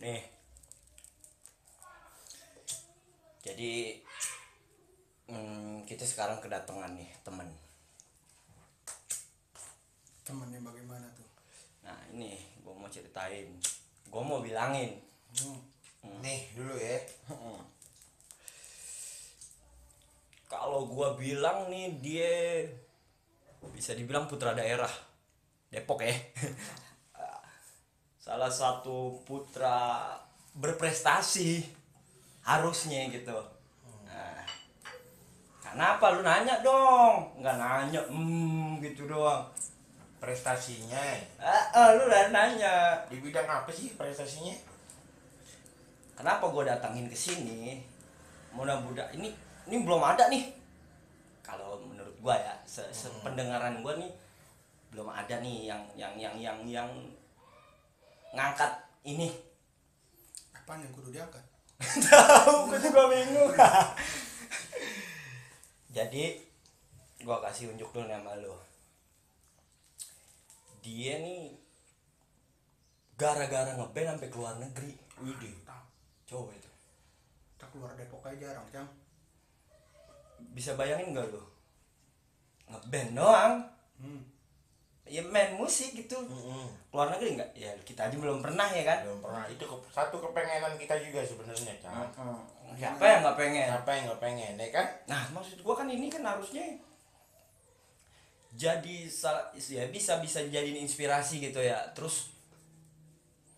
[0.00, 0.22] nih
[3.40, 3.96] jadi
[5.28, 7.48] hmm, kita sekarang kedatangan nih teman
[10.30, 11.26] temennya bagaimana tuh?
[11.82, 13.50] Nah ini gue mau ceritain.
[14.06, 14.94] Gue mau bilangin.
[16.22, 16.98] Nih dulu ya.
[20.46, 22.34] Kalau gue bilang nih dia
[23.74, 24.90] bisa dibilang putra daerah.
[25.70, 26.10] Depok ya
[28.40, 30.16] salah satu putra
[30.56, 31.60] berprestasi
[32.40, 33.36] harusnya gitu.
[34.08, 34.40] Nah,
[35.60, 37.36] kenapa lu nanya dong.
[37.36, 39.44] Nggak nanya hmm gitu doang.
[40.24, 41.20] Prestasinya.
[41.36, 43.04] Ah, ah, lu udah nanya.
[43.12, 44.56] Di bidang apa sih prestasinya?
[46.16, 47.84] Kenapa gue datangin ke sini?
[48.56, 49.36] Mudah-mudah ini
[49.68, 50.48] ini belum ada nih.
[51.44, 54.12] Kalau menurut gue ya se sependengaran gue nih
[54.96, 56.88] belum ada nih yang yang yang yang yang
[58.34, 58.72] ngangkat
[59.06, 59.30] ini.
[60.54, 61.42] Apaan yang kudu diangkat?
[62.10, 63.52] Tahu gue juga bingung.
[65.96, 66.24] Jadi
[67.20, 68.56] gue kasih unjuk dulu nama lo
[70.80, 71.52] dia nih
[73.20, 74.96] gara-gara ngeband sampai keluar negeri.
[75.20, 75.52] Widih
[76.24, 76.70] coba itu.
[77.52, 78.88] Kita keluar Depok aja jarang cang.
[80.56, 81.44] Bisa bayangin gak lo
[82.70, 83.54] ngeband doang.
[84.00, 84.22] Hmm.
[85.10, 86.14] Ya main musik gitu.
[86.88, 87.50] Keluar negeri nggak?
[87.58, 88.98] Ya kita aja belum pernah ya kan?
[89.02, 89.42] Belum pernah.
[89.50, 92.06] Itu ke- satu kepengenan kita juga sebenarnya Cang.
[92.78, 93.66] siapa yang nggak pengen?
[93.66, 94.86] Siapa yang nggak pengen ya kan?
[95.04, 96.62] Nah maksud gua kan ini kan harusnya
[98.50, 101.78] jadi sal- ya bisa bisa jadiin inspirasi gitu ya.
[101.94, 102.30] Terus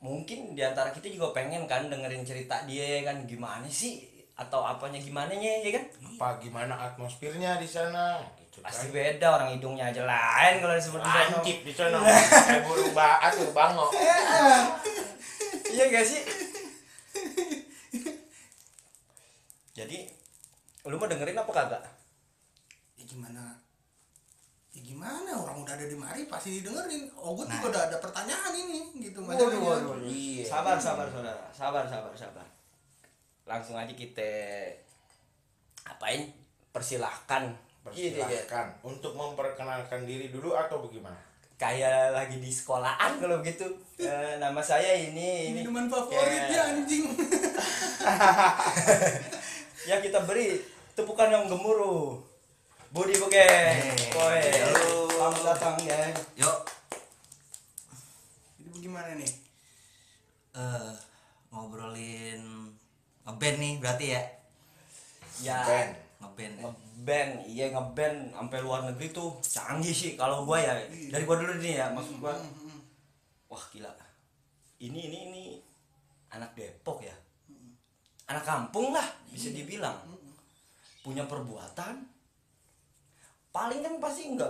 [0.02, 3.24] mungkin di antara kita juga pengen kan dengerin cerita dia ya kan?
[3.24, 4.08] Gimana sih?
[4.32, 5.84] Atau apanya gimana nya ya kan?
[6.16, 8.20] Apa gimana atmosfernya di sana
[8.52, 10.04] gitu kan pasti beda orang hidungnya aja.
[10.04, 11.24] Lain kalau disebut di sana.
[11.32, 11.96] lancip di sana.
[12.46, 13.88] Kayak burung baat tuh bango
[15.72, 16.20] iya gak sih?
[19.72, 20.04] Jadi
[20.84, 21.82] lu mau dengerin apa kagak?
[23.00, 23.56] Ya gimana?
[24.72, 25.32] Ya gimana?
[25.32, 27.08] Orang udah ada di mari pasti didengerin.
[27.16, 30.44] Oh gue juga udah ada pertanyaan ini gitu masalahnya Iya.
[30.44, 31.48] sabar sabar saudara.
[31.48, 32.44] Sabar sabar sabar.
[33.48, 34.28] Langsung aja kita
[35.88, 36.36] apain?
[36.68, 38.22] Persilahkan Gitu ya.
[38.22, 41.16] persilahkan untuk memperkenalkan diri dulu atau bagaimana
[41.56, 43.64] kayak lagi di sekolahan kalau gitu
[44.02, 46.50] Eh, nama saya ini ini minuman favorit Ya.
[46.50, 47.06] ya anjing
[49.84, 52.18] ya kita beri tepukan yang gemuruh
[52.90, 55.08] Budi Woi, Halo.
[55.08, 56.00] selamat datang ya
[56.36, 56.56] Yuk,
[58.58, 59.30] jadi bagaimana nih
[60.52, 60.92] eh
[61.48, 62.42] ngobrolin
[63.22, 64.22] ngeband nih berarti ya?
[65.40, 65.58] ya
[66.18, 66.54] Ngeband.
[66.58, 66.66] ya.
[67.02, 70.14] Ngeband iya ngeband sampai luar negeri tuh canggih sih.
[70.14, 72.30] Kalau gua ya dari gua dulu nih ya maksud gua.
[73.50, 73.90] Wah gila.
[74.78, 75.44] Ini ini ini
[76.30, 77.14] anak Depok ya.
[78.30, 79.04] Anak kampung lah
[79.34, 79.98] bisa dibilang.
[81.02, 82.06] Punya perbuatan
[83.52, 84.48] paling kan pasti enggak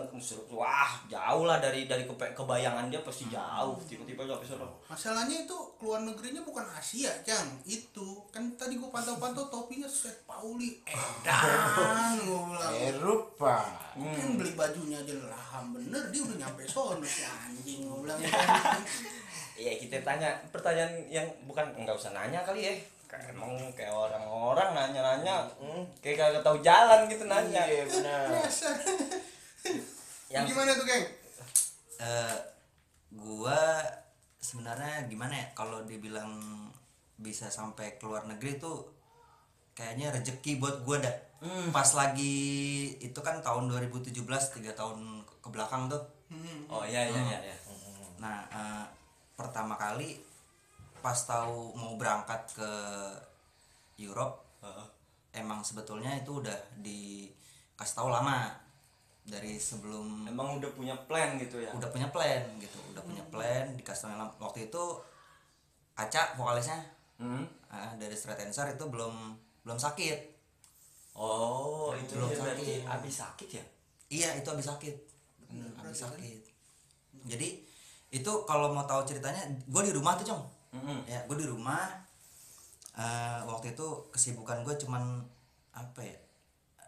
[0.48, 5.58] wah jauh lah dari dari kepe- kebayangan dia pasti jauh tiba-tiba sampai sana masalahnya itu
[5.74, 7.58] keluar negerinya bukan Asia cang.
[7.66, 12.70] Itu kan tadi gue pantau-pantau topinya set Pauli edan bilang.
[12.78, 13.66] Eropa
[13.98, 18.22] mungkin beli bajunya aja laham bener dia udah nyampe sono si anjing gue bilang.
[18.22, 18.78] Ya kan.
[19.58, 22.74] Iya kita tanya pertanyaan yang bukan nggak usah nanya kali ya
[23.12, 25.44] kayak emang kayak orang-orang nanya-nanya
[26.00, 28.24] kayak kagak tahu jalan gitu nanya iya benar
[30.32, 31.04] yang gimana tuh geng
[32.02, 32.36] Eh
[33.14, 33.78] gua
[34.42, 36.34] sebenarnya gimana ya kalau dibilang
[37.14, 38.90] bisa sampai ke luar negeri tuh
[39.78, 41.16] kayaknya rezeki buat gua dah.
[41.70, 42.34] Pas lagi
[42.98, 44.10] itu kan tahun 2017
[44.58, 46.02] tiga tahun ke belakang tuh.
[46.66, 47.56] oh iya iya iya, iya.
[48.18, 48.84] Nah, eh,
[49.36, 50.18] pertama kali
[51.02, 52.70] pas tahu mau berangkat ke
[53.98, 54.86] Europe, Heeh.
[55.34, 58.48] emang sebetulnya itu udah dikasih tahu lama
[59.22, 63.70] dari sebelum emang udah punya plan gitu ya udah punya plan gitu, udah punya plan
[63.72, 64.32] dikasih tahu lama.
[64.38, 64.84] waktu itu
[65.92, 66.78] Aca vokalisnya
[67.20, 67.44] Hmm?
[67.68, 69.14] eh, dari Straight Answer itu belum
[69.62, 70.18] belum sakit.
[71.14, 72.88] oh itu Belum dia berarti sakit.
[72.88, 73.64] abis sakit ya
[74.10, 74.94] Iya, itu habis sakit.
[75.78, 76.40] habis sakit.
[77.24, 77.48] Jadi
[78.10, 80.42] itu kalau mau tahu ceritanya, gue di rumah tuh, Cong.
[80.72, 81.04] Mm-mm.
[81.04, 81.84] ya gue di rumah
[82.92, 85.20] eh, waktu itu kesibukan gue cuman
[85.72, 86.16] apa ya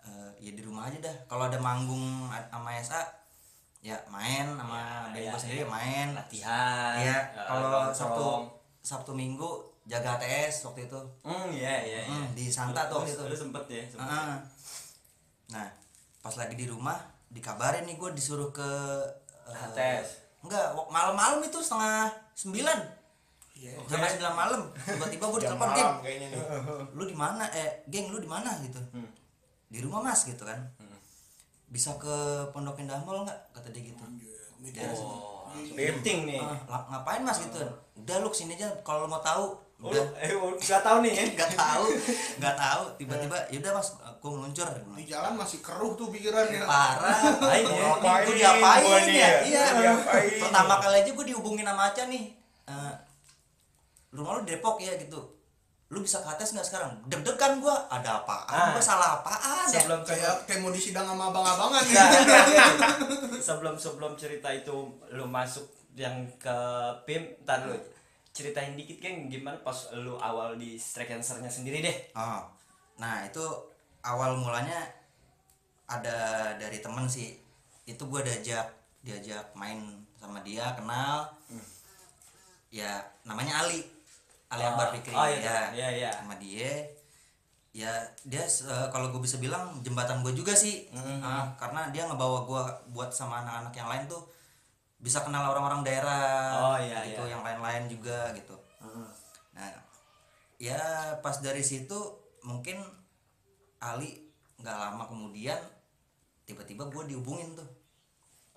[0.02, 3.00] eh, ya di rumah aja dah kalau ada manggung sama SA
[3.80, 5.64] ya main sama Ya, band ya, gue sendiri ya.
[5.64, 7.92] ya main latihan eh, kalau.
[7.92, 8.26] Sabtu
[8.80, 9.48] Sabtu Minggu
[9.84, 11.00] jaga ATS waktu itu.
[11.52, 12.00] iya iya iya.
[12.08, 13.24] Hmm, di Santa tuh waktu itu.
[13.28, 14.00] lu sempet ya sempet.
[14.00, 14.32] Heeh.
[15.52, 15.68] Nah,
[16.20, 16.96] pas lagi di rumah
[17.28, 18.64] dikabarin nih gue disuruh ke
[19.44, 20.40] eh, ATS.
[20.40, 22.93] Enggak, malam-malam itu setengah sembilan.
[23.64, 23.72] Iya.
[23.88, 26.40] jam sembilan malam tiba-tiba gue ditelepon geng kayaknya nih.
[26.92, 27.44] lu di mana?
[27.48, 28.60] Eh geng lu di mana?
[28.60, 28.80] Gitu.
[28.92, 29.08] Hmm.
[29.72, 30.60] di rumah mas gitu kan.
[31.66, 32.14] Bisa ke
[32.52, 33.40] pondok indah mall nggak?
[33.56, 34.04] kata dia gitu.
[34.92, 35.34] Oh
[35.74, 36.42] penting nih.
[36.66, 37.38] Ah, ngapain mas?
[37.40, 37.58] Gitu.
[37.94, 39.54] Udah lu ke sini aja kalau lu mau tahu.
[39.82, 40.06] Oh, udah.
[40.16, 41.84] eh nggak tahu nih ya nggak tahu
[42.40, 42.82] nggak tahu.
[43.02, 44.64] Tiba-tiba yaudah mas aku meluncur
[44.94, 46.62] Di jalan masih keruh tuh pikirannya.
[46.64, 47.82] parah Ngapain ya?
[47.92, 49.30] Ngapain gue diapain ya ya?
[49.44, 50.40] iya Diapain?
[50.40, 52.24] pertama kali aja gue dihubungin sama Aca nih.
[52.64, 52.92] Eh,
[54.14, 55.20] rumah lu Depok ya gitu
[55.84, 58.72] lu bisa ke atas nggak sekarang deg-degan gue ada apaan Ah.
[58.72, 62.04] gue salah apaan ya sebelum Kayak kayak mau disidang sama abang-abangan ya.
[63.46, 64.74] sebelum sebelum cerita itu
[65.08, 65.62] lu masuk
[65.94, 66.56] yang ke
[67.04, 67.76] PIM ntar lu
[68.30, 72.42] ceritain dikit kan gimana pas lu awal di strike cancernya sendiri deh Oh,
[72.96, 73.44] nah itu
[74.02, 74.90] awal mulanya
[75.86, 76.16] ada
[76.54, 77.38] dari temen sih.
[77.84, 78.66] Itu gue diajak
[79.00, 79.78] diajak main
[80.16, 81.28] sama dia kenal.
[82.68, 83.86] Ya namanya Ali.
[84.48, 85.60] Ali Oh, Akbar Fikri oh, iya, ya.
[85.72, 86.10] iya, iya.
[86.12, 86.70] Sama dia.
[87.74, 87.90] Ya
[88.22, 90.86] dia eh, kalau gue bisa bilang jembatan gue juga sih.
[90.90, 91.20] Mhm.
[91.20, 94.22] Ah, karena dia ngebawa gue buat sama anak-anak yang lain tuh
[94.96, 96.24] bisa kenal orang-orang daerah
[96.64, 97.34] Oh, iya, gitu, iya.
[97.36, 98.56] yang lain-lain juga gitu.
[99.52, 99.68] Nah,
[100.56, 100.80] ya
[101.18, 101.98] pas dari situ
[102.40, 102.78] mungkin
[103.78, 104.22] Ali
[104.56, 105.58] nggak lama kemudian
[106.44, 107.68] tiba-tiba gue dihubungin tuh.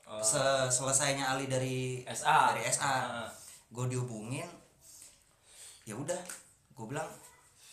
[0.05, 0.23] Oh.
[0.23, 2.53] Se- selesainya Ali dari SA.
[2.53, 3.27] dari SA, Ah.
[3.67, 4.47] gue dihubungin.
[5.87, 6.19] Ya udah,
[6.75, 7.07] gue bilang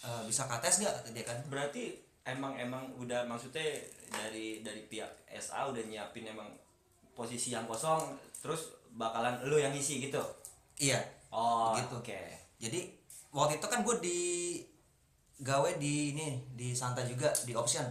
[0.01, 1.39] "E, bisa kates nggak kata dia kan.
[1.51, 3.75] berarti emang emang udah maksudnya
[4.09, 6.47] dari dari pihak SA udah nyiapin emang
[7.13, 8.01] posisi yang kosong
[8.39, 10.23] terus bakalan lu yang isi gitu
[10.79, 11.03] Iya.
[11.29, 11.99] oh Gitu.
[11.99, 12.21] oke
[12.59, 12.81] Jadi
[13.29, 14.21] waktu itu kan gue di
[15.37, 17.85] gawe di ini di Santa juga di option.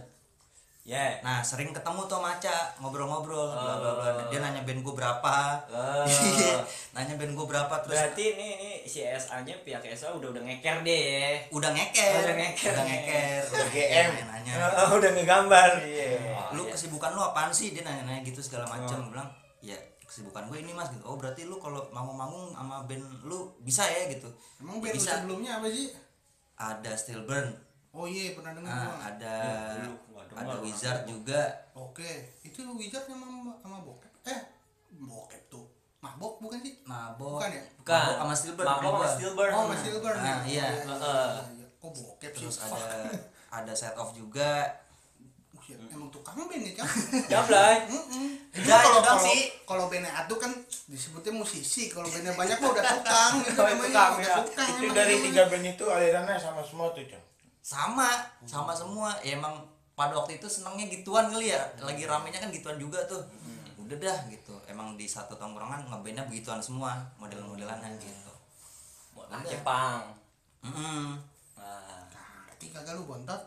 [0.84, 4.08] Ya Nah sering ketemu tuh sama Aca ngobrol-ngobrol bla bla bla.
[4.14, 4.28] Oh.
[4.28, 5.36] Dia nanya band gue berapa,
[5.66, 6.04] Oh.
[6.94, 10.42] nanya band gue berapa terus berarti ini ini si SA nya pihak SA udah udah
[10.44, 12.68] ngeker deh udah ngeker, Udah ngeker.
[12.70, 14.10] udah ngeker, Udah GM.
[14.28, 14.52] nanya,
[14.84, 16.20] Oh, udah ngegambar Iya.
[16.30, 16.72] Oh, lu iya.
[16.72, 17.72] kesibukan lu apaan sih?
[17.72, 19.00] Dia nanya-nanya gitu segala macam.
[19.00, 19.08] Oh.
[19.08, 21.00] Gua bilang, ya kesibukan gue ini mas gitu.
[21.02, 24.28] Oh berarti lu kalau mau manggung sama band lu bisa ya gitu.
[24.60, 25.10] Emang Ya, band lu bisa.
[25.16, 25.88] sebelumnya apa sih?
[26.54, 27.50] Ada Stillburn,
[27.94, 29.34] Oh iya pernah dengar nah, ada
[29.78, 29.86] Ya,
[30.26, 31.42] dengar ada Wizard juga.
[31.72, 34.10] Oke, itu Wizard sama sama bokep.
[34.26, 34.40] Eh,
[34.92, 35.62] bokep tuh.
[36.02, 36.74] Mabok bukan sih?
[36.84, 37.62] Mabok, Bukan ya?
[37.80, 37.94] Bukan.
[37.96, 38.66] Mabok sama Stillburn.
[38.66, 39.06] Mabok sama.
[39.08, 39.50] Stillburn.
[39.54, 40.68] Oh, masih Silver Ah, iya.
[40.84, 41.28] Heeh.
[41.78, 42.32] Kok bokep?
[42.34, 43.08] Terus ada
[43.62, 44.68] ada set off juga.
[45.54, 46.90] Buset, emang tukang band ya, Cang?
[47.30, 47.86] Jablay.
[47.86, 49.40] Udah, kalau sih.
[49.64, 50.50] kalau bandnya atu kan
[50.84, 53.32] disebutnya musisi, kalau bandnya banyak mah udah tukang.
[53.48, 54.36] Itu Oh, namanya tukang, udah ya.
[54.44, 54.68] tukang.
[54.76, 57.22] Itu dari tiga band itu alirannya sama semua tuh, Cang.
[57.64, 58.12] Sama,
[58.44, 59.16] sama semua.
[59.24, 59.64] Ya emang
[59.96, 61.64] pada waktu itu senengnya gituan kali ya.
[61.80, 63.24] Lagi ramenya kan gituan juga tuh.
[63.80, 64.52] Udah dah gitu.
[64.68, 68.32] Emang di satu tongkrongan ngebandnya begituan semua model-modelannya gitu.
[69.32, 70.12] Anak Jepang.
[70.60, 71.16] Mm-mm.
[71.56, 72.04] Nah,
[72.44, 73.40] Berarti kagak lu bontot.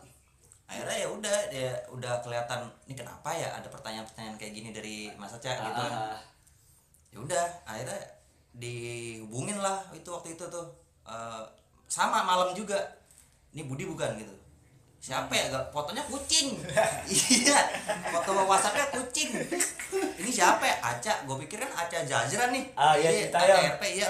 [0.68, 5.32] akhirnya ya udah ya udah kelihatan ini kenapa ya ada pertanyaan-pertanyaan kayak gini dari Mas
[5.32, 6.20] Aca gitu kan ah,
[7.08, 7.96] ya udah akhirnya
[8.52, 10.68] dihubungin lah itu waktu itu tuh
[11.08, 11.44] Eh,
[11.88, 12.76] sama malam juga
[13.58, 14.30] ini Budi bukan gitu.
[15.02, 15.50] Siapa ya?
[15.50, 16.54] Gak fotonya kucing.
[17.10, 17.58] Iya.
[18.14, 19.34] Foto whatsappnya kucing.
[20.22, 20.78] Ini siapa ya?
[20.78, 21.26] Aca.
[21.26, 22.70] Gue pikir kan Aca Jazra nih.
[22.78, 23.70] Ah iya Iya, kita Aca ya.
[23.74, 24.06] RP iya.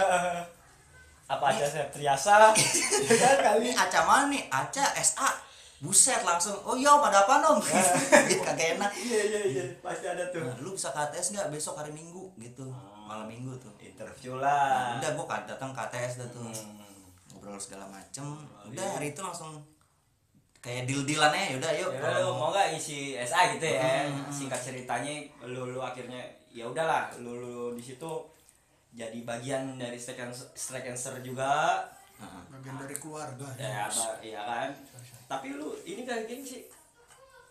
[1.29, 2.53] Apa aja saya Triasa?
[3.09, 3.73] Ya kan ini kali.
[3.73, 4.43] Aca mana nih?
[4.53, 8.91] Aca SA buset langsung oh iya pada apa nom Dia kagak enak.
[8.99, 10.43] Iya iya iya, pasti ada tuh.
[10.43, 12.67] Nah, lu bisa KTS nggak besok hari Minggu gitu.
[13.07, 13.71] Malam Minggu tuh.
[13.79, 14.99] Interview nah, lah.
[14.99, 16.51] udah gua datang KTS dah tuh.
[16.51, 16.88] Hmm.
[17.49, 18.95] Ngobrol segala macem Oh, udah iya.
[19.01, 19.57] hari itu langsung
[20.61, 24.05] kayak deal dealannya yaudah yuk Ya kalau udah, mau- nggak isi SA gitu ya?
[24.05, 24.29] Hmm.
[24.29, 25.15] Singkat ceritanya,
[25.49, 26.21] lu lu akhirnya
[26.53, 28.11] ya udahlah, lu lu di situ
[28.93, 31.81] jadi bagian dari strike cancer, strike cancer juga.
[32.19, 32.43] Heeh.
[32.51, 33.47] Bagian dari keluarga.
[33.55, 34.69] Ya, apa, iya kan.
[35.27, 36.63] Tapi lu ini kayak gini sih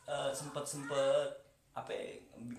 [0.05, 1.25] eh, sempet sempet
[1.71, 2.05] apa ya,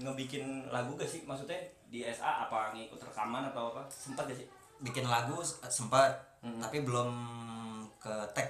[0.00, 4.46] ngebikin lagu gak sih maksudnya di SA apa ngikut rekaman atau apa sempat gak sih
[4.78, 6.58] bikin lagu sempat Hmm.
[6.58, 7.10] tapi belum
[7.98, 8.48] ke tag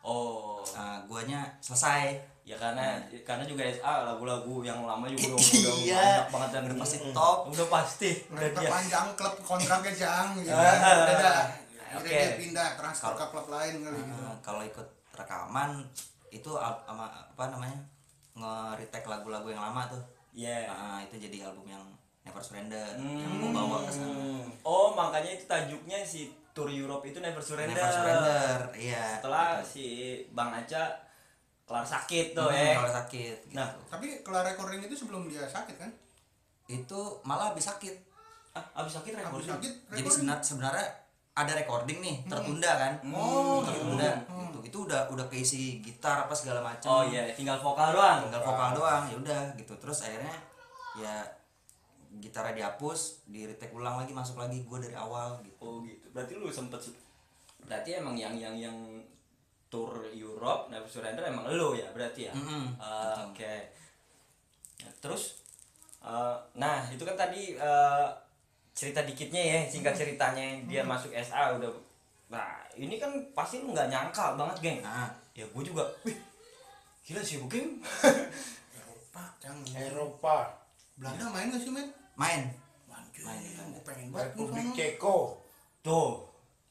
[0.00, 5.74] oh Nah, guanya selesai ya karena karena juga SA lagu-lagu yang lama juga udah, udah
[5.78, 5.96] Iya.
[5.98, 7.12] banyak banget dan Udah pasti Hmm.
[7.12, 7.38] top.
[7.48, 10.50] udah pasti udah Udah dia panjang klub kontraknya jang gitu.
[10.50, 11.46] Ah, ah, Udah ah.
[11.96, 12.06] Oke.
[12.08, 14.12] dia pindah transfer ke klub lain kali gitu.
[14.14, 15.70] Nah, kalau ikut rekaman
[16.28, 17.78] itu sama apa namanya
[18.32, 20.64] nge-retake lagu-lagu yang lama tuh Iya.
[20.66, 21.82] Nah, itu jadi album yang
[22.20, 23.16] Never Surrender Hmm.
[23.16, 24.12] yang gue bawa ke sana
[24.62, 29.68] oh makanya itu tajuknya si tour Europe itu Never Surrender, Never Surrender iya setelah gitu.
[29.70, 29.84] si
[30.30, 30.90] Bang Aca
[31.62, 32.74] kelar sakit tuh Hmm, eh.
[32.74, 33.54] kalau sakit gitu.
[33.54, 33.70] Nah.
[33.86, 35.90] Tapi kelar recording itu sebelum dia sakit kan?
[36.66, 37.94] itu malah habis sakit.
[38.50, 39.50] Ah, abis sakit Habis recording.
[39.52, 40.10] sakit jadi recording.
[40.12, 40.86] sebenar, sebenarnya
[41.32, 42.92] ada recording nih tertunda kan?
[43.08, 46.86] Oh, tertunda itu itu udah udah keisi gitar apa segala macam.
[46.88, 48.22] Oh iya tinggal vokal doang.
[48.22, 49.74] Tinggal vokal doang ya udah gitu.
[49.76, 50.34] Terus akhirnya
[50.96, 51.14] ya
[52.18, 55.54] gitarnya dihapus di retake ulang lagi masuk lagi gue dari awal gitu.
[55.62, 56.10] Oh gitu.
[56.10, 56.82] Berarti lu sempet
[57.62, 58.74] berarti emang yang yang yang
[59.70, 62.32] tour Europe Never Surrender emang lo ya berarti ya?
[62.34, 63.54] Mm-mm, Ah, oke.
[64.82, 65.38] Nah, terus
[66.02, 68.06] eh, nah itu kan tadi eh,
[68.74, 71.70] cerita dikitnya ya singkat ceritanya dia masuk SA udah
[72.30, 74.78] nah ini kan pasti lu nggak nyangka banget geng.
[74.82, 75.10] Nah.
[75.30, 76.18] Ya gue juga wih
[77.06, 77.78] gila sih geng.
[78.74, 80.58] Eropa cang Eropa.
[80.98, 82.52] Belanda main gak sih men main
[83.20, 83.40] Main
[83.72, 84.72] gue pengen banget Republik.
[84.72, 85.40] Ceko
[85.80, 86.28] tuh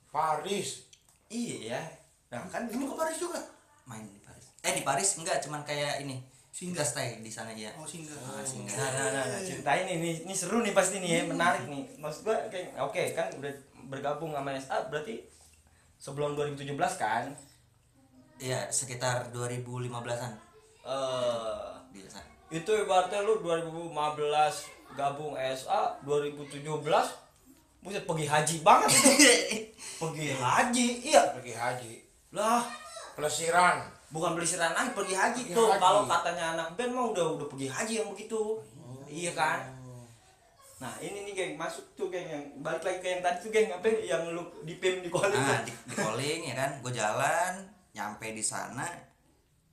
[0.07, 0.85] Paris
[1.27, 1.81] iya ya
[2.29, 3.41] nah kan Ini ke Paris juga?
[3.83, 6.83] main di Paris eh di Paris enggak cuman kayak ini Singgah.
[6.83, 8.19] stay di sana ya Oh singgah.
[8.19, 8.75] Ah, singgah.
[8.75, 11.87] Nah, nah, nah, nah, ceritain nih, ini, ini seru nih pasti nih ya, menarik nih.
[11.95, 13.53] Maksud gua kayak oke kan udah
[13.87, 15.23] bergabung sama SA berarti
[15.95, 17.31] sebelum 2017 kan?
[18.37, 20.33] Iya sekitar 2015an
[20.83, 23.93] Eh sana itu ibaratnya lu 2015
[24.99, 26.59] gabung SA 2017
[27.79, 28.89] buset pergi haji banget.
[28.91, 29.07] Itu.
[30.03, 31.31] pergi haji, iya.
[31.31, 31.93] pergi haji.
[32.35, 32.67] Lah,
[33.15, 35.69] pelesiran bukan pelesiran lagi pergi haji Pergi tuh.
[35.77, 38.59] Kalau katanya anak band mah udah udah pergi haji yang begitu.
[39.09, 39.59] Iya kan?
[40.81, 41.53] Nah ini nih geng.
[41.57, 43.69] Masuk tuh geng yang balik lagi ke yang tadi tuh geng.
[43.69, 46.71] Apa yang lu di pim di calling nah di, di calling ya kan?
[46.81, 47.53] Gue jalan
[47.93, 48.85] nyampe di sana.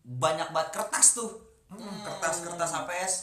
[0.05, 1.33] Banyak banget kertas tuh.
[2.05, 3.15] Kertas kertas HPS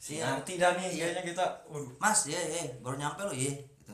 [0.00, 0.32] Si Iya.
[0.32, 1.44] nanti dah nih kayaknya kita.
[1.68, 1.92] Waduh.
[1.96, 3.92] mas ya ya baru nyampe lu ya gitu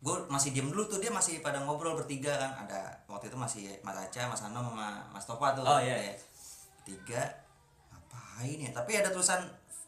[0.00, 3.62] gue masih diem dulu tuh dia masih pada ngobrol bertiga kan ada waktu itu masih
[3.80, 5.96] Mas Aca Mas Anom sama Mas Topa tuh Oh, iya.
[6.02, 6.14] Ya.
[6.82, 7.22] tiga
[7.88, 9.40] ngapain ya tapi ada tulisan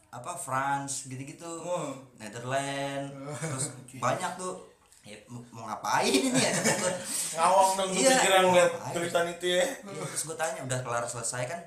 [0.09, 1.91] apa France gitu-gitu Oh.
[2.17, 4.63] Netherlands terus banyak tuh
[5.03, 6.51] ya, mau ngapain ini ya
[7.35, 8.09] ngawang dong Iya.
[8.15, 11.61] kepikiran ngeliat tulisan itu ya Iya, terus gue tanya udah kelar selesai kan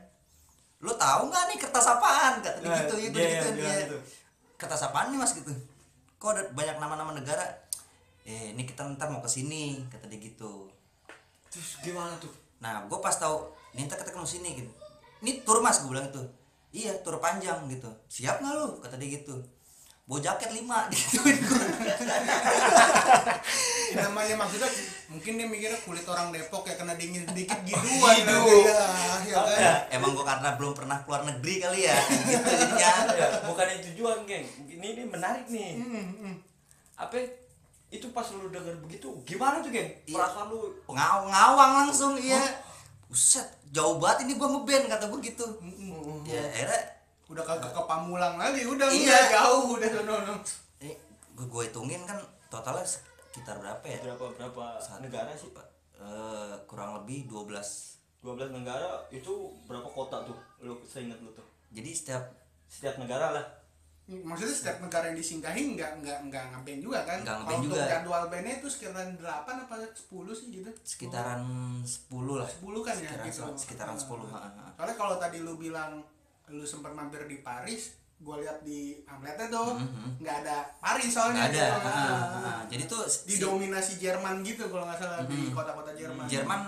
[0.80, 2.40] lu tahu nggak nih kertas apaan?
[2.40, 3.84] Kata dia Nah, gitu gue iya, gitu bilang dia.
[3.84, 3.96] gitu.
[4.56, 5.32] kertas apaan nih mas?
[5.32, 5.52] Gitu.
[6.16, 7.44] Kok ada banyak nama-nama negara?
[8.24, 10.68] Eh ini kita ntar mau ke sini kata dia gitu.
[11.48, 12.32] Terus gimana tuh?
[12.60, 14.68] nah gue pas tahu ini ntar kita mau sini gitu.
[15.20, 16.20] Ini tur mas gue bilang itu
[16.70, 17.88] iya tur panjang gitu.
[18.06, 18.66] Siap nggak lu?
[18.80, 19.36] kata dia gitu
[20.10, 21.62] bawa jaket lima digituin gue
[23.94, 24.66] namanya maksudnya
[25.06, 28.34] mungkin dia mikirnya kulit orang Depok ya kena dingin sedikit gituan Gitu.
[28.34, 29.78] nanti ya, ya kan?
[29.94, 31.94] emang gue karena belum pernah keluar negeri kali ya
[32.30, 34.46] gitu jadinya ya, bukan yang tujuan geng.
[34.66, 35.78] Ini ini menarik nih.
[36.98, 37.14] Apa?
[37.90, 39.90] Itu pas lu denger begitu, gimana tuh geng?
[40.10, 40.14] Iya.
[40.18, 42.42] Perasaan lu Ngaw ngawang langsung iya
[43.10, 45.46] Buset, jauh banget ini gua ngeband kata gua gitu.
[46.26, 46.82] Ya, akhirnya
[47.30, 49.06] udah kagak ke Pamulang lagi udah Iya.
[49.06, 50.34] udah jauh udah sono sono.
[50.78, 50.92] ini
[51.32, 52.18] gua, gua hitungin kan
[52.48, 53.98] totalnya sekitar berapa ya?
[54.04, 55.46] berapa berapa Satu, negara sih?
[55.96, 57.54] eh, kurang lebih 12.
[58.20, 59.30] 12 negara itu
[59.64, 60.34] berapa kota tuh?
[60.58, 61.46] Lu seingat lu tuh.
[61.70, 62.24] Jadi setiap
[62.66, 63.46] Setiap negara lah.
[64.06, 67.86] maksudnya setiap negara yang disinggahi nggak nggak nggak ngeband juga kan Nggak untuk juga.
[67.86, 69.22] jadwal bandnya itu sekitaran 8
[69.60, 69.94] apa 10
[70.32, 71.42] sih gitu sekitaran
[71.80, 72.48] 10 lah.
[72.48, 74.18] 10 kan ya Sekitaran, gitu sekitaran 10.
[74.24, 74.66] Nah, ha, ha.
[74.74, 76.02] soalnya kalau tadi lu bilang
[76.50, 79.80] lu sempat mampir di Paris gue lihat di pamfletnya tuh
[80.20, 81.64] nggak ada Paris soalnya Nggak ada.
[81.64, 81.88] gitu.
[81.88, 82.52] ha, ha, ha.
[82.68, 86.28] Jadi tuh si- didominasi Jerman gitu kalau nggak salah di kota-kota Jerman.
[86.28, 86.60] Jerman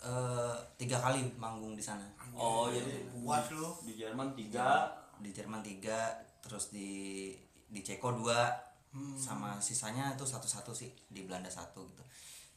[0.00, 2.02] eh, tiga kali manggung di sana.
[2.34, 3.70] Oh, jadi puas lu.
[3.84, 4.90] Di Jerman tiga.
[5.18, 7.30] Di Jerman tiga terus di
[7.66, 8.50] di Ceko dua.
[9.14, 12.02] Sama sisanya itu satu-satu sih di Belanda satu gitu.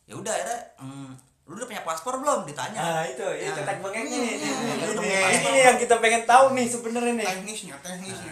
[0.07, 1.09] Ya udah akhirnya hmm,
[1.51, 2.47] lu udah punya paspor belum?
[2.47, 2.79] Ditanya.
[2.79, 3.75] Nah itu, itu Nah.
[3.77, 4.35] bengeknya nih.
[4.39, 5.51] Hmm, Ini, ini, paspor.
[5.51, 7.27] ini yang kita pengen tahu nih sebenarnya nih.
[7.27, 8.31] teknisnya teknisnya.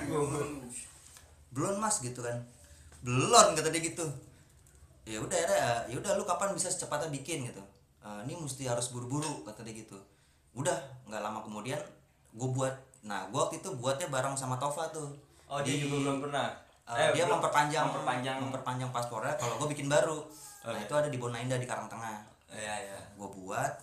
[1.51, 2.37] Belum mas gitu kan.
[3.01, 4.05] Belum kata dia gitu.
[5.03, 5.35] Ya udah
[5.85, 7.59] ya udah lu kapan bisa secepatnya bikin gitu.
[7.99, 9.97] "Eh, ini mesti harus buru-buru kata dia gitu.
[10.53, 11.79] Udah nggak lama kemudian
[12.31, 12.71] gue buat.
[13.01, 15.11] Nah gue waktu itu buatnya bareng sama Tova tuh.
[15.45, 16.47] Oh dia Di- juga belum pernah.
[16.87, 17.85] Eh, dia belum- memperpanjang.
[17.85, 18.37] Memperpanjang.
[18.39, 20.21] memperpanjang paspornya kalau gue bikin baru.
[20.59, 20.85] Nah Oke.
[20.85, 22.99] itu ada di Bonainda di Karangtengah Iya iya.
[23.13, 23.73] gue buat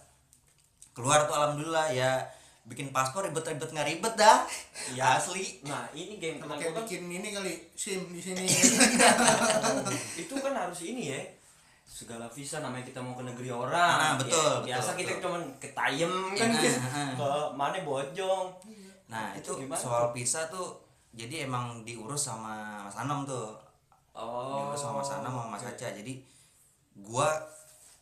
[0.93, 2.25] keluar tuh alhamdulillah ya
[2.65, 4.43] bikin paspor ribet-ribet nggak ribet dah
[4.89, 5.17] Iya.
[5.17, 8.43] asli Nah ini Sama teman kayak kan bikin ini kali sim di sini
[10.23, 11.21] itu kan harus ini ya
[11.87, 15.23] segala visa namanya kita mau ke negeri orang Ah, betul, Ya, biasa betul, kita betul.
[15.23, 16.79] cuman ke Tayem kan Iya, gitu.
[16.91, 17.11] ah.
[17.15, 18.47] ke mana Bojong
[19.07, 20.75] nah Itu itu, gimana soal visa tuh
[21.15, 23.55] jadi emang diurus sama Mas Anam tuh
[24.13, 26.19] oh diurus sama Mas Anam sama Mas Aca jadi
[26.99, 27.31] gua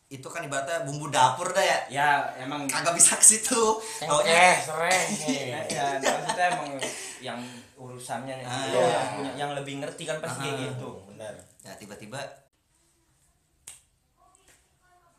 [0.06, 1.78] itu kan ibaratnya bumbu dapur dah ya.
[1.88, 2.68] Ya emang.
[2.68, 3.80] Kagak bisa ke situ.
[3.98, 5.02] Eh taunya sereh
[5.52, 6.70] ya, ya maksudnya emang
[7.18, 7.40] yang
[7.74, 8.88] urusannya nih, Ah, itu iya.
[8.90, 10.62] yang punya yang lebih ngerti kan pasti kayak Ah.
[10.70, 10.90] gitu.
[11.08, 11.34] benar.
[11.60, 12.20] Ya tiba-tiba.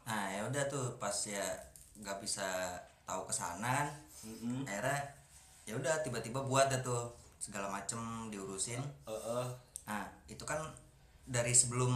[0.06, 1.44] Nah ya udah tuh pas ya
[1.98, 3.88] nggak bisa tahu ke sana kan
[4.24, 4.66] Mm-mm.
[4.66, 5.00] akhirnya
[5.64, 8.00] ya udah tiba-tiba buat dah tuh segala macem
[8.30, 8.82] diurusin.
[9.06, 9.46] Heeh.
[9.84, 10.58] nah itu kan
[11.24, 11.94] dari sebelum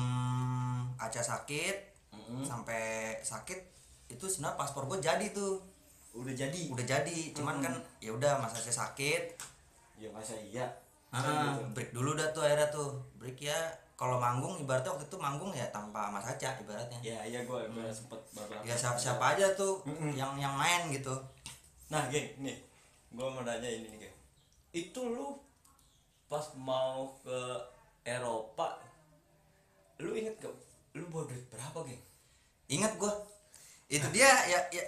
[0.96, 1.89] Aca sakit
[2.46, 3.60] sampai sakit
[4.10, 5.62] itu sebenarnya paspor gue jadi tuh.
[6.18, 6.74] Udah jadi?
[6.74, 9.38] Udah jadi cuman kan ya udah masa saya sakit.
[10.02, 10.66] Ya masa iya.
[11.10, 12.98] Ah, break dulu dah tuh akhirnya tuh.
[13.18, 13.58] Break ya.
[14.00, 17.00] Kalau manggung ibaratnya waktu itu manggung ya tanpa Mas Aca ibaratnya.
[17.04, 19.84] Ya iya gue gue sempet beberapa ya siapa siapa aja tuh
[20.16, 21.12] yang yang main gitu.
[21.92, 22.56] Nah geng nih.
[23.10, 24.16] Gue mau nanya ini nih geng
[24.70, 25.34] itu lu
[26.30, 27.40] pas mau ke
[28.06, 28.78] Eropa
[29.98, 30.54] lu inget gak?
[30.94, 32.04] Lu bawa duit berapa geng
[32.70, 33.12] ingat gua
[33.88, 34.84] itu dia ya ya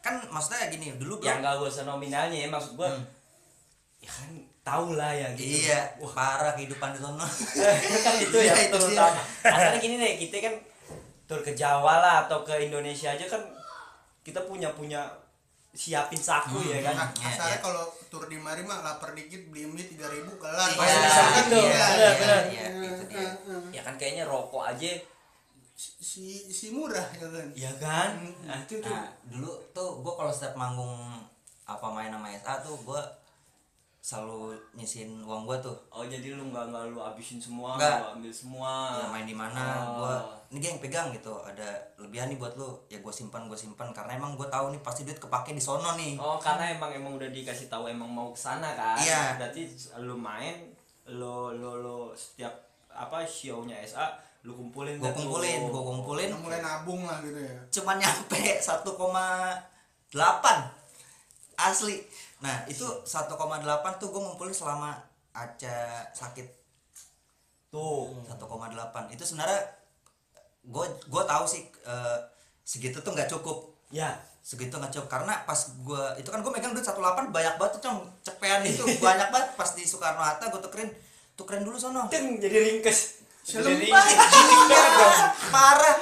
[0.00, 2.88] kan maksudnya gini dulu ya gua nggak usah nominalnya ya maksud gue
[3.98, 4.30] ya kan
[4.62, 7.24] tau lah ya gitu iya parah kehidupan di sana
[8.06, 10.54] kan itu ya Iya, itu terutama asalnya gini nih kita kan
[11.24, 13.42] tur ke Jawa lah atau ke Indonesia aja kan
[14.22, 15.04] kita punya punya
[15.70, 17.60] siapin saku ya kan Nah, Iya, kasarnya iya.
[17.60, 21.20] kalau tur di mari mah lapar dikit beli mie tiga ribu kelar Iya, Pasti bisa
[21.20, 21.52] kan gitu.
[21.52, 21.64] tuh.
[21.64, 22.42] Iya, Iya, benar.
[22.48, 23.28] iya, itu dia.
[23.70, 24.88] ya kan kayaknya rokok aja
[25.78, 27.46] si si murah ya kan?
[27.54, 28.10] Ya kan?
[28.42, 29.06] Nah itu tuh nah.
[29.22, 31.22] Dulu tuh gua kalau setiap manggung
[31.62, 32.98] apa main sama SA tuh gua
[34.00, 35.78] selalu nyisin uang gua tuh.
[35.94, 37.94] Oh jadi lu nggak nggak lu habisin semua Nggak.
[37.94, 38.72] lu ambil semua.
[38.98, 40.02] Ya main di mana Oh.
[40.02, 40.14] gua
[40.50, 41.30] ini geng pegang gitu.
[41.38, 42.74] Ada lebihan nih buat lu.
[42.90, 43.94] Ya gua simpan gua simpan.
[43.94, 46.18] Karena emang gua tahu nih pasti duit kepake di sono nih.
[46.18, 48.98] Oh karena emang emang udah dikasih tahu emang mau ke sana kan?
[48.98, 49.38] Iya.
[49.38, 49.62] Berarti
[50.02, 50.74] lu main,
[51.06, 52.50] lo lo lo setiap
[52.88, 56.30] apa show-nya SA lu kumpulin gua kumpulin gua kumpulin.
[56.38, 57.54] Mulai nabung lah gitu ya.
[57.74, 58.86] Cuman nyampe 1,8
[61.58, 61.96] asli.
[62.38, 63.34] Nah itu 1,8
[63.98, 64.94] tuh gue ngumpulin selama
[65.34, 66.46] Aca sakit.
[67.70, 68.14] Tuh.
[68.30, 69.60] 1,8 itu sebenarnya
[70.62, 72.18] gue gue tahu sih eh,
[72.62, 73.74] segitu tuh nggak cukup.
[73.90, 74.14] Ya.
[74.48, 75.10] segitu nggak cukup.
[75.12, 76.96] Karena pas gue itu kan gue megang duit 18
[77.28, 77.98] banyak banget tuh cong.
[78.24, 79.50] Cepean itu banyak banget.
[79.58, 80.88] Pas di Soekarno Hatta gue tukerin
[81.36, 82.06] tukerin dulu sono.
[82.08, 83.17] Ting jadi ringkes.
[83.48, 84.04] Selembar.
[85.48, 85.96] parah.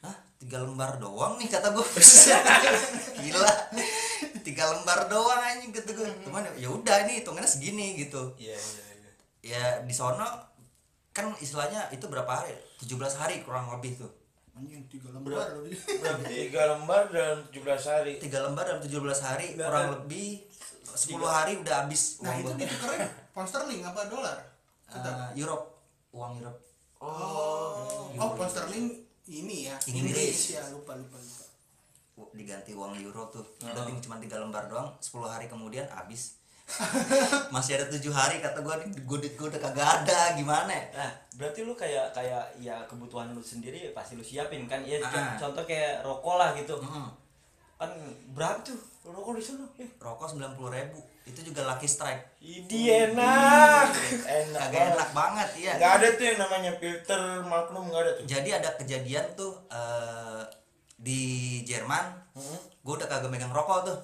[0.00, 1.84] Hah, tiga lembar doang nih kata gue
[3.20, 3.52] gila.
[4.40, 8.32] Tiga lembar doang anjing kata gue cuman ya udah ini hitungannya segini gitu.
[8.40, 9.10] Iya iya iya.
[9.44, 10.24] ya di sono
[11.12, 12.56] kan istilahnya itu berapa hari?
[12.80, 14.08] 17 hari kurang lebih tuh.
[14.56, 15.68] Anjing tiga lembar loh.
[15.68, 18.12] Berarti tiga lembar dan 17 hari.
[18.16, 19.92] tiga lembar dalam 17 hari Nggak, kurang eh.
[20.00, 20.28] lebih
[20.88, 22.60] 10 hari udah habis nah uang itu gua.
[22.64, 24.38] ditukerin pound sterling apa dolar?
[24.88, 25.36] Tetap.
[25.36, 25.84] Eh, Europe
[26.16, 26.58] uang Europe
[27.00, 28.86] oh oh pound sterling
[29.26, 30.52] ini ya Inggris.
[30.52, 31.44] ya lupa lupa lupa
[32.30, 36.34] diganti uang euro tuh udah ting- cuma tiga lembar doang 10 hari kemudian habis
[37.48, 40.84] masih ada tujuh hari kata gue gue gue udah kagak ada gimana ya?
[40.92, 44.84] Nah, berarti lu kayak kayak ya kebutuhan lu sendiri pasti lu siapin kan?
[44.84, 45.32] Iya, Ah.
[45.40, 46.76] contoh kayak rokok lah gitu.
[46.76, 47.08] Mm.
[47.74, 47.88] Kan
[48.36, 49.64] berapa tuh rokok di sana?
[49.80, 52.40] Eh, rokok sembilan puluh ribu itu juga lucky strike.
[52.40, 53.92] Idi enak.
[54.24, 54.96] Enak kagak banget.
[54.96, 55.72] enak banget iya.
[55.76, 58.24] Nggak ada tuh yang namanya filter magnum nggak ada tuh.
[58.24, 60.42] jadi ada kejadian tuh eh,
[60.96, 61.22] di
[61.62, 62.04] Jerman
[62.80, 63.98] gue udah kagak megang rokok tuh.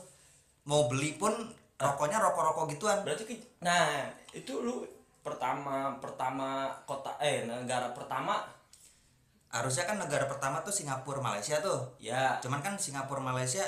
[0.69, 1.33] Mau beli pun
[1.75, 3.01] rokoknya rokok-rokok gituan.
[3.01, 4.85] Berarti ke- nah, itu lu
[5.25, 8.45] pertama pertama kota eh negara pertama?
[9.49, 11.95] Harusnya kan negara pertama tuh Singapura Malaysia tuh.
[11.97, 12.43] Ya.
[12.43, 13.63] Cuman kan Singapura Malaysia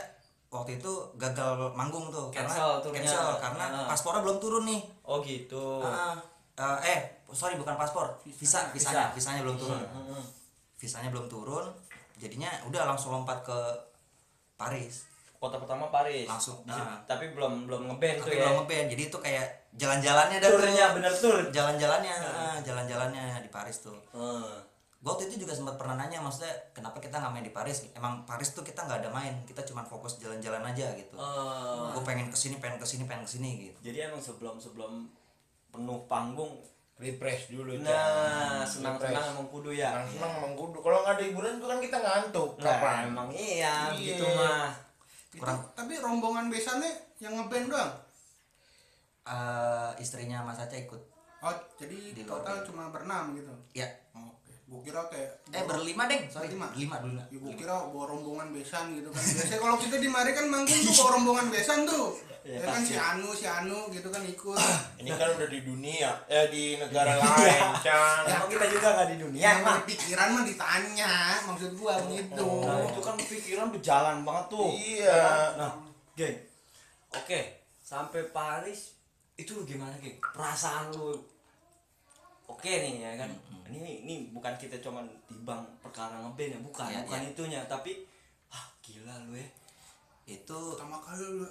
[0.49, 3.01] waktu itu gagal manggung tuh Cancel karena turnya.
[3.03, 3.87] cancel karena Ah.
[3.87, 5.83] paspornya belum turun nih oh gitu.
[5.83, 6.15] Ah,
[6.57, 9.13] eh, eh sorry bukan paspor visa visanya Visa.
[9.13, 10.25] visanya belum turun Hmm.
[10.77, 11.67] visanya belum turun
[12.17, 13.59] jadinya udah langsung lompat ke
[14.55, 15.05] Paris
[15.37, 16.25] Kota pertama Paris.
[16.25, 16.97] Langsung, Di- nah.
[17.05, 18.49] Tapi belum belum ngeband tuh tapi ya.
[18.49, 20.59] belum ngeband jadi itu kayak jalan-jalannya dah tuh.
[20.59, 21.37] Turnya bener tur.
[21.53, 24.49] jalan-jalannya ah, jalan-jalannya di Paris tuh Hmm.
[25.07, 28.27] Gue waktu itu juga sempat pernah nanya maksudnya kenapa kita nggak main di Paris emang
[28.27, 31.95] Paris tuh kita nggak ada main kita cuma fokus jalan-jalan aja gitu Oh.
[31.95, 35.07] gue pengen ke sini pengen ke sini pengen ke sini gitu Jadi emang sebelum sebelum
[35.71, 36.59] penuh panggung
[36.97, 37.77] Refresh dulu.
[37.79, 38.65] Nah, Cang.
[38.65, 39.33] senang-senang Refresh.
[39.37, 39.93] emang kudu ya.
[39.93, 40.81] Senang-senang emang kudu.
[40.81, 42.51] Kalau nggak ada hiburan tuh kan kita ngantuk.
[42.57, 43.03] Nah, Kapan?
[43.07, 44.17] emang iya, Iya.
[44.17, 44.73] gitu mah.
[45.31, 45.61] Kurang.
[45.61, 46.89] Itu, tapi rombongan besannya
[47.21, 47.93] yang ngeband doang
[49.27, 51.03] Eh, istrinya Mas Aca ikut
[51.37, 53.85] oh jadi Di total cuma berenam gitu ya
[54.77, 56.69] gua kira kayak eh berlima deng sorry Berlima.
[56.69, 60.31] berlima berlima Ya, gua kira bawa rombongan besan gitu kan biasanya kalau kita di mari
[60.31, 62.09] kan manggung tuh bawa rombongan besan tuh
[62.47, 64.55] Iya, ya kan si Anu si Anu gitu kan ikut
[65.03, 68.23] Ini kan udah di dunia, eh di negara lain, Cang.
[68.23, 69.83] Emang kita juga nggak di dunia, yang emang.
[69.83, 71.11] pikiran mah ditanya
[71.43, 74.71] maksud gua gitu Nah, itu kan pikiran berjalan banget tuh.
[74.71, 75.19] Iya.
[75.59, 75.71] Nah,
[76.15, 76.39] geng.
[77.11, 77.41] Oke,
[77.83, 78.95] sampai Paris
[79.35, 80.15] itu gimana, geng?
[80.23, 81.19] Perasaan lu
[82.47, 83.31] Oke nih ya kan.
[83.67, 87.31] Ini ini bukan kita cuman tibang perkara ngeband ya, bukan, Iya, bukan iya.
[87.35, 88.07] itunya, tapi
[88.79, 89.49] gila lu ya.
[90.27, 91.47] Itu pertama kali lu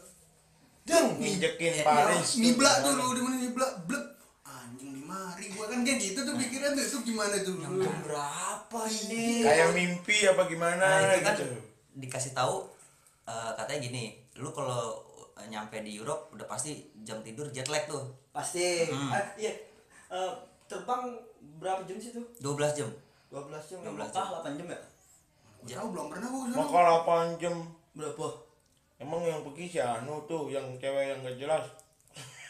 [0.86, 2.38] Jeng, nginjekin Iya, Paris.
[2.40, 4.06] nibla tuh lu di mana nibla blek
[4.46, 6.86] anjing lima hari gua kan kayak gitu tuh pikiran tuh.
[6.86, 7.58] Itu gimana tuh?
[7.58, 9.42] Jam berapa ini?
[9.44, 11.58] Kayak mimpi apa gimana nah, itu kan gitu.
[12.00, 12.70] dikasih tahu
[13.26, 14.04] eh, katanya gini
[14.38, 15.02] lu kalau
[15.42, 18.06] eh, nyampe di Europe udah pasti jam tidur jet lag tuh.
[18.32, 18.86] Pasti.
[18.88, 19.10] Hmm.
[19.12, 19.52] ah, iya.
[20.14, 20.34] Eh,
[20.66, 21.04] terbang
[21.58, 22.90] berapa jam sih tuh 12 jam.
[23.30, 23.80] 12 jam.
[23.82, 24.26] 12 12 jam.
[24.42, 24.80] 8 jam ya?
[25.66, 26.80] Gua tahu belum pernah gua Maka
[27.36, 27.56] 8 jam.
[27.96, 28.28] berapa?
[28.96, 31.66] Emang yang pergi si Anu tuh, yang cewek yang gak jelas.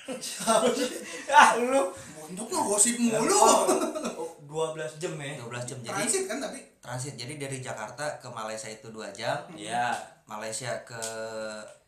[0.06, 0.89] siapa sih
[1.34, 1.89] ah lu.
[2.21, 3.34] Untuk mah gosip mulu.
[3.34, 5.34] Oh, 12 jam ya?
[5.41, 6.60] 12 jam jadi transit kan tapi?
[6.78, 7.13] Transit.
[7.17, 9.41] Jadi dari Jakarta ke Malaysia itu dua jam.
[9.58, 9.97] Iya.
[10.25, 11.01] Malaysia ke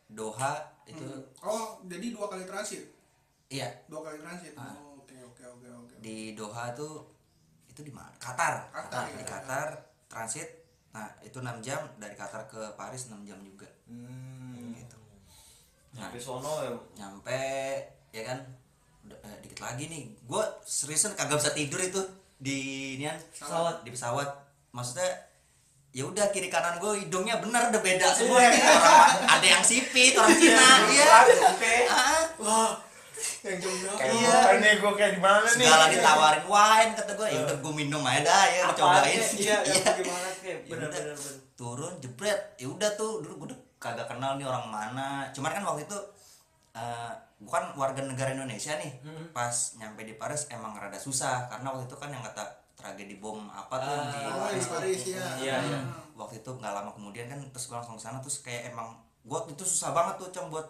[0.07, 1.03] Doha itu
[1.43, 2.85] oh jadi dua kali transit?
[3.49, 3.69] Iya.
[3.85, 4.53] Dua kali transit.
[4.57, 4.73] Ah.
[4.73, 4.86] oh,
[5.37, 7.05] oke oke oke di Doha tuh
[7.67, 8.09] itu di mana?
[8.17, 8.73] Qatar.
[8.73, 9.25] Qatar, di ya.
[9.27, 9.67] Qatar
[10.07, 10.49] transit.
[10.89, 13.69] Nah itu 6 jam dari Qatar ke Paris 6 jam juga.
[13.85, 14.73] Hmm.
[14.73, 14.97] gitu.
[15.93, 17.43] Sampai sono ya nyampe
[18.09, 18.39] ya kan?
[19.03, 20.03] Udah, eh, dikit lagi nih.
[20.23, 22.01] Gue seriusan kagak bisa tidur itu
[22.35, 22.57] di
[22.97, 23.81] nian Pesawat.
[23.81, 24.29] di pesawat.
[24.69, 25.09] Maksudnya
[25.89, 28.13] ya udah kiri kanan gue hidungnya bener udah beda Iya.
[28.13, 28.41] semua.
[28.41, 28.57] Orang
[29.31, 30.65] ada yang sipit orang Cina.
[30.89, 31.05] Iya.
[31.87, 32.71] Ah, wah
[33.39, 34.37] yang Kayak Iya.
[34.57, 35.53] nih gue kayak di mana nih?
[35.59, 39.57] segala ditawarin wine kata gue ya udah gue minum aja dah ya cobain iya Iya.
[39.65, 41.15] iya gimana kayak Ya bener bener
[41.53, 45.63] turun jebret ya udah tuh dulu gue udah kagak kenal nih orang mana cuman kan
[45.63, 45.97] waktu itu
[46.73, 49.29] eh bukan warga negara Indonesia nih Hmm.
[49.31, 52.41] pas nyampe di Paris emang rada susah karena waktu itu kan yang kata
[52.73, 54.71] tragedi bom apa tuh di Ah, oh Paris di.
[54.71, 55.79] Paris ya Iya, iya.
[56.13, 59.39] waktu itu nggak lama kemudian kan terus gue langsung ke sana terus kayak emang gue
[59.47, 60.65] itu susah banget tuh cong buat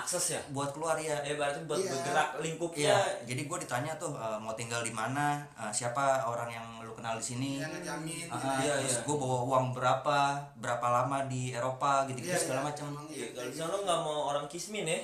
[0.00, 1.90] akses ya buat keluar ya eh berarti buat Iya.
[1.92, 6.48] bergerak lingkupnya Iya, jadi gue ditanya tuh eh, mau tinggal di mana, eh, siapa orang
[6.48, 7.50] yang lu kenal di sini.
[7.56, 8.46] yang ngejamin Ah, gitu.
[8.60, 9.02] Iya, terus iya.
[9.02, 10.18] gue bawa uang berapa,
[10.56, 12.86] berapa lama di Eropa gitu-gitu Iya, segala iya, macam.
[12.88, 13.28] emang Iya, iya.
[13.32, 14.98] kalau di sana nggak mau orang kismin ya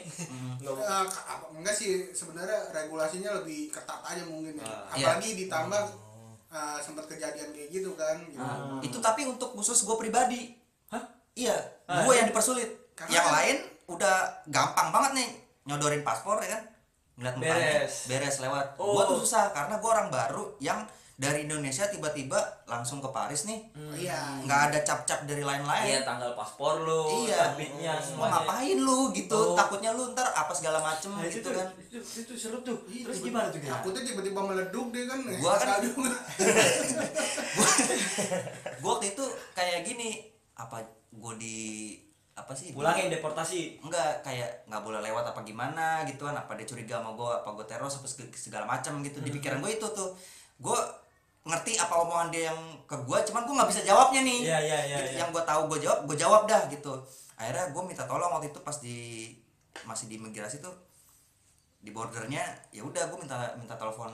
[0.57, 0.75] nggak
[1.07, 4.65] ka- apa- enggak sih sebenarnya regulasinya lebih ketat aja mungkin ya.
[4.65, 4.91] Ah.
[4.91, 5.83] apalagi ditambah
[6.49, 8.39] eh, sempat kejadian kayak gitu kan gitu.
[8.39, 8.79] Ah.
[8.81, 10.55] Itu tapi untuk khusus gue pribadi.
[10.89, 11.03] hah
[11.35, 11.53] Iya,
[11.85, 12.71] Ah, gue yang dipersulit.
[12.95, 13.57] Karena yang lain
[13.87, 15.29] udah gampang banget nih
[15.65, 16.63] nyodorin paspor ya kan.
[17.17, 17.95] Ngeliat mukanya, Beres.
[18.07, 18.67] beres lewat.
[18.77, 18.93] Oh.
[18.93, 20.85] Gue tuh susah karena gue orang baru yang
[21.17, 23.73] dari Indonesia tiba-tiba langsung ke Paris nih.
[23.73, 25.89] Oh, iya Nggak ada cap-cap dari lain-lain.
[25.89, 27.57] iya tanggal paspor lu Iya.
[27.57, 29.57] terbitnya mau ngapain lu gitu Oh.
[29.57, 32.77] takutnya lu ntar apa segala macem Nah, itu gitu tuh, kan itu, itu seru tuh
[32.85, 35.95] Iya, terus tiba- gimana tuh takutnya tiba-tiba meleduk deh kan Gua kan- Aduh.
[37.57, 37.69] gua
[38.93, 40.11] waktu itu kayak gini
[40.55, 41.97] apa gua di
[42.37, 42.71] apa sih?
[42.71, 43.81] Pulangin deportasi?
[43.81, 47.49] Enggak kayak nggak boleh lewat apa gimana gitu kan apa dia curiga sama gua apa
[47.51, 49.19] gua teros apa seg- segala macam gitu.
[49.19, 50.13] Di pikiran gua itu tuh.
[50.57, 50.77] Gua
[51.43, 54.39] ngerti apa omongan dia yang ke gua cuman gua nggak bisa jawabnya nih.
[54.45, 55.19] Iya, iya, iya, Gitu, iya.
[55.21, 56.93] yang gua tahu gua jawab gua jawab dah gitu.
[57.35, 59.33] Akhirnya gua minta tolong waktu itu pas di
[59.83, 60.73] masih di imigrasi tuh
[61.79, 64.11] di bordernya ya udah gue minta minta telepon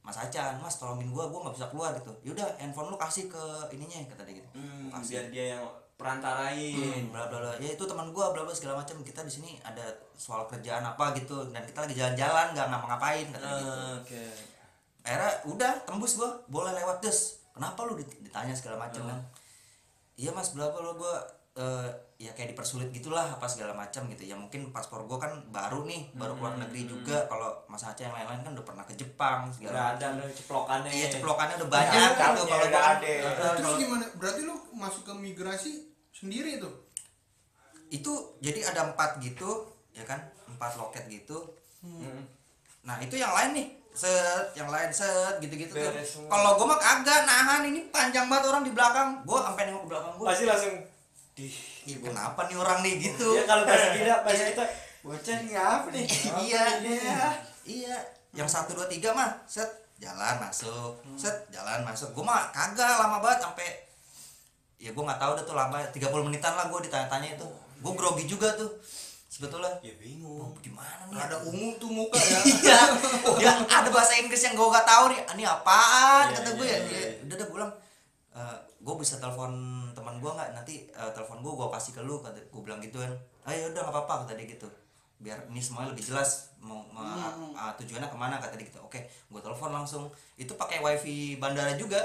[0.00, 2.10] Mas Acan Mas tolongin gue gue nggak bisa keluar gitu.
[2.24, 4.48] Yaudah handphone lu kasih ke ininya kata dia gitu.
[4.56, 5.10] Hmm, Kasih.
[5.12, 5.64] biar dia yang
[6.02, 7.52] perantarain Hmm, bla bla bla.
[7.56, 8.98] Ya itu teman gua bla bla segala macam.
[9.00, 13.46] Kita di sini ada soal kerjaan apa gitu dan kita lagi jalan-jalan nggak ngapa-ngapain kata
[13.46, 13.72] dia gitu.
[13.98, 14.24] Oke.
[15.02, 16.30] Akhirnya udah tembus gua.
[16.46, 17.18] Boleh lewat des.
[17.50, 19.20] Kenapa lu dit- ditanya segala macam kan?
[20.14, 21.14] Iya mas bla bla bla gua
[21.52, 24.24] eh, ya kayak dipersulit gitulah apa segala macam gitu.
[24.24, 27.26] Ya mungkin paspor gua kan baru nih baru keluar negeri juga.
[27.26, 30.88] Kalau mas Aceh yang lain-lain kan udah pernah ke Jepang udah segala ada udah ceplokannya.
[30.88, 32.08] Iya ceplokannya udah banyak Tahu gitu.
[32.08, 33.12] Ya, kalau udah gua kan- ada.
[33.52, 34.04] Terus gimana?
[34.16, 35.72] Berarti lu masuk ke migrasi
[36.22, 36.70] sendiri tuh
[37.92, 40.22] itu jadi ada empat gitu ya kan?
[40.48, 41.58] Empat loket gitu.
[41.82, 42.24] Hmm.
[42.86, 43.68] nah itu yang lain nih.
[43.92, 45.92] Set yang lain set gitu-gitu tuh.
[46.30, 49.20] Kalau gue mah kagak nahan ini panjang banget orang di belakang.
[49.28, 50.74] Gue sampai nengok ke belakang gue pasti langsung
[51.36, 51.46] di
[51.82, 53.34] Ih, kenapa nih orang nih gitu?
[53.34, 54.64] Ya kalau pas kita pas kita
[55.02, 56.06] bocah ini apa nih?
[56.46, 56.98] Iya nih?
[57.02, 57.26] iya
[57.66, 57.96] iya.
[58.32, 61.02] Yang satu dua tiga mah set jalan masuk.
[61.18, 62.14] Set jalan masuk.
[62.14, 63.68] Gue mah kagak lama banget sampai
[64.82, 67.46] ya gue nggak tahu dah tuh lama 30 menitan lah gue ditanya-tanya itu.
[67.78, 68.66] Gue grogi juga tuh
[69.30, 69.70] sebetulnya.
[69.80, 70.58] Ya bingung.
[70.58, 71.22] Gimana nih?
[71.22, 72.40] Ada ungu tuh muka ya.
[72.66, 72.80] Iya.
[73.38, 75.22] Ya ada bahasa Inggris yang gue gak tahu nih.
[75.22, 76.24] Ini apaan?
[76.28, 76.80] Iya, kata gue iya, ya.
[76.82, 77.10] iya, Ya, iya.
[77.22, 77.72] udah dah gue bilang
[78.82, 79.52] gue bisa telepon
[79.94, 80.50] teman gue nggak?
[80.52, 83.12] Nanti eh, telepon gue gue kasih ke lu kata gue bilang gitu kan.
[83.46, 84.66] Ayo udah nggak apa-apa kata dia gitu.
[85.22, 88.82] Biar ini semuanya lebih jelas mau ma- ah, tujuannya ke mana kata dia gitu.
[88.82, 90.10] Oke gue telepon langsung.
[90.34, 92.02] Itu pakai wifi bandara juga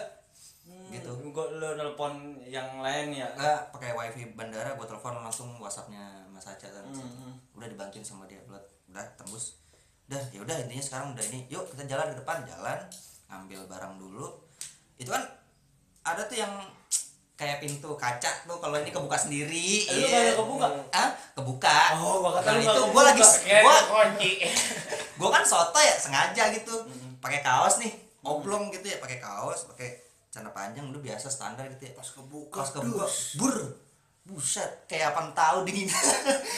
[0.91, 1.11] gitu.
[1.31, 3.27] Gua lo nelpon yang lain ya.
[3.35, 8.29] Enggak pakai wifi bandara gue telepon langsung whatsappnya mas Aca kan Hmm, udah dibantuin sama
[8.29, 9.59] dia buat udah tembus.
[10.07, 12.79] Udah ya udah intinya sekarang udah ini yuk kita jalan ke depan jalan
[13.27, 14.27] ngambil barang dulu.
[14.95, 15.23] Itu kan
[16.07, 16.53] ada tuh yang
[17.37, 19.85] kayak pintu kaca tuh kalau ini kebuka sendiri.
[19.85, 20.33] Lu iya.
[20.33, 20.67] kebuka?
[20.95, 21.77] ah kebuka.
[22.01, 24.31] Oh, gua kata Nah, itu gue lagi gue kunci.
[25.17, 26.73] gue kan soto ya sengaja gitu.
[27.21, 30.06] Pakai kaos nih oblong gitu ya pakai kaos pakai
[30.37, 33.33] celana panjang udah biasa standar gitu ya pas kebuka pas kebuka dus.
[33.35, 33.55] bur
[34.23, 35.89] buset kayak apa tahu dingin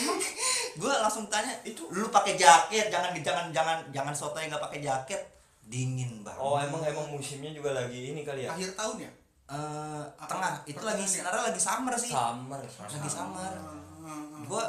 [0.80, 4.80] gue langsung tanya itu lu pakai jaket jangan jangan jangan jangan soto yang nggak pakai
[4.82, 5.22] jaket
[5.62, 8.52] dingin banget Oh emang emang musimnya juga lagi ini kali ya.
[8.52, 9.12] akhir tahun ya
[9.50, 10.30] Eh, Apa?
[10.30, 11.10] tengah itu lagi ya?
[11.10, 12.60] sebenarnya lagi summer sih Summer.
[12.62, 13.54] lagi summer
[14.00, 14.64] Hmm, gue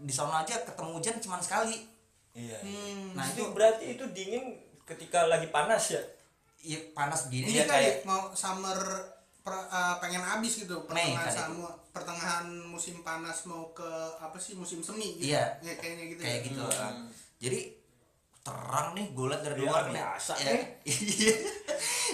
[0.00, 1.86] di sana aja ketemu hujan cuma sekali
[2.32, 2.58] Iya.
[2.58, 3.14] hmm.
[3.14, 6.02] nah itu berarti itu dingin ketika lagi panas ya.
[6.60, 8.78] Ya, panas gini ini ya kali kayak mau summer
[9.40, 11.34] per- uh, pengen habis gitu Mei pertengahan kali.
[11.34, 15.44] sama pertengahan musim panas mau ke apa sih musim semi gitu Iya.
[15.58, 16.46] ya, kayaknya gitu kayak ya.
[16.46, 16.92] gitu uh,
[17.36, 17.60] jadi
[18.40, 20.64] terang nih gue liat dari Iya, luar nih biasa Ya, nih.
[20.86, 21.34] iya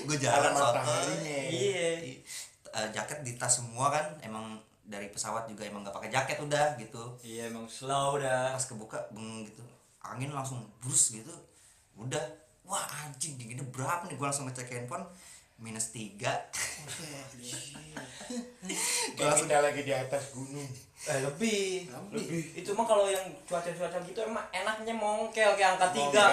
[0.02, 0.92] gue jalan soto.
[1.22, 1.90] Iya.
[2.68, 6.76] Eh, jaket di tas semua kan emang dari pesawat juga emang gak pakai jaket udah
[6.76, 8.52] gitu Iya emang slow dah.
[8.52, 9.62] pas kebuka beng gitu
[10.00, 11.32] angin langsung brus gitu
[11.96, 12.22] udah
[12.66, 15.06] wah anjing dinginnya berapa nih gue langsung ngecek handphone
[15.56, 16.36] minus tiga
[19.16, 20.68] gue langsung kita lagi di atas gunung.
[21.06, 21.86] Eh lebih.
[21.88, 22.58] Lebih.
[22.58, 26.24] Itu mah kalau yang cuaca-cuaca gitu emang enaknya mongkel kayak angka tiga.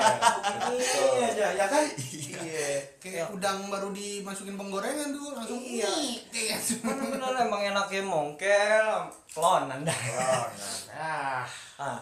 [0.73, 1.85] Iya aja ya kan?
[1.93, 2.81] Iya.
[2.97, 5.87] kayak udang baru dimasukin penggorengan tuh langsung Iya.
[6.33, 6.81] Kayak gitu.
[6.81, 8.87] Bener-bener emang enaknya mongkel.
[9.29, 9.93] Klon anda.
[9.93, 10.45] Oh,
[10.89, 11.45] nah,
[11.77, 12.01] Ah.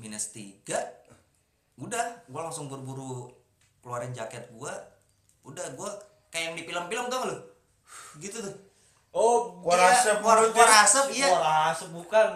[0.00, 0.80] minus tiga
[1.76, 3.28] udah gue langsung buru-buru
[3.82, 4.72] keluarin jaket gue
[5.42, 5.90] udah gue
[6.28, 7.38] kayak yang di film-film tau gak lu
[8.18, 8.56] gitu tuh
[9.12, 10.78] Oh, Keluar Iya, asap keluar, keluar ya.
[10.80, 12.28] asap iya Keluar asap bukan.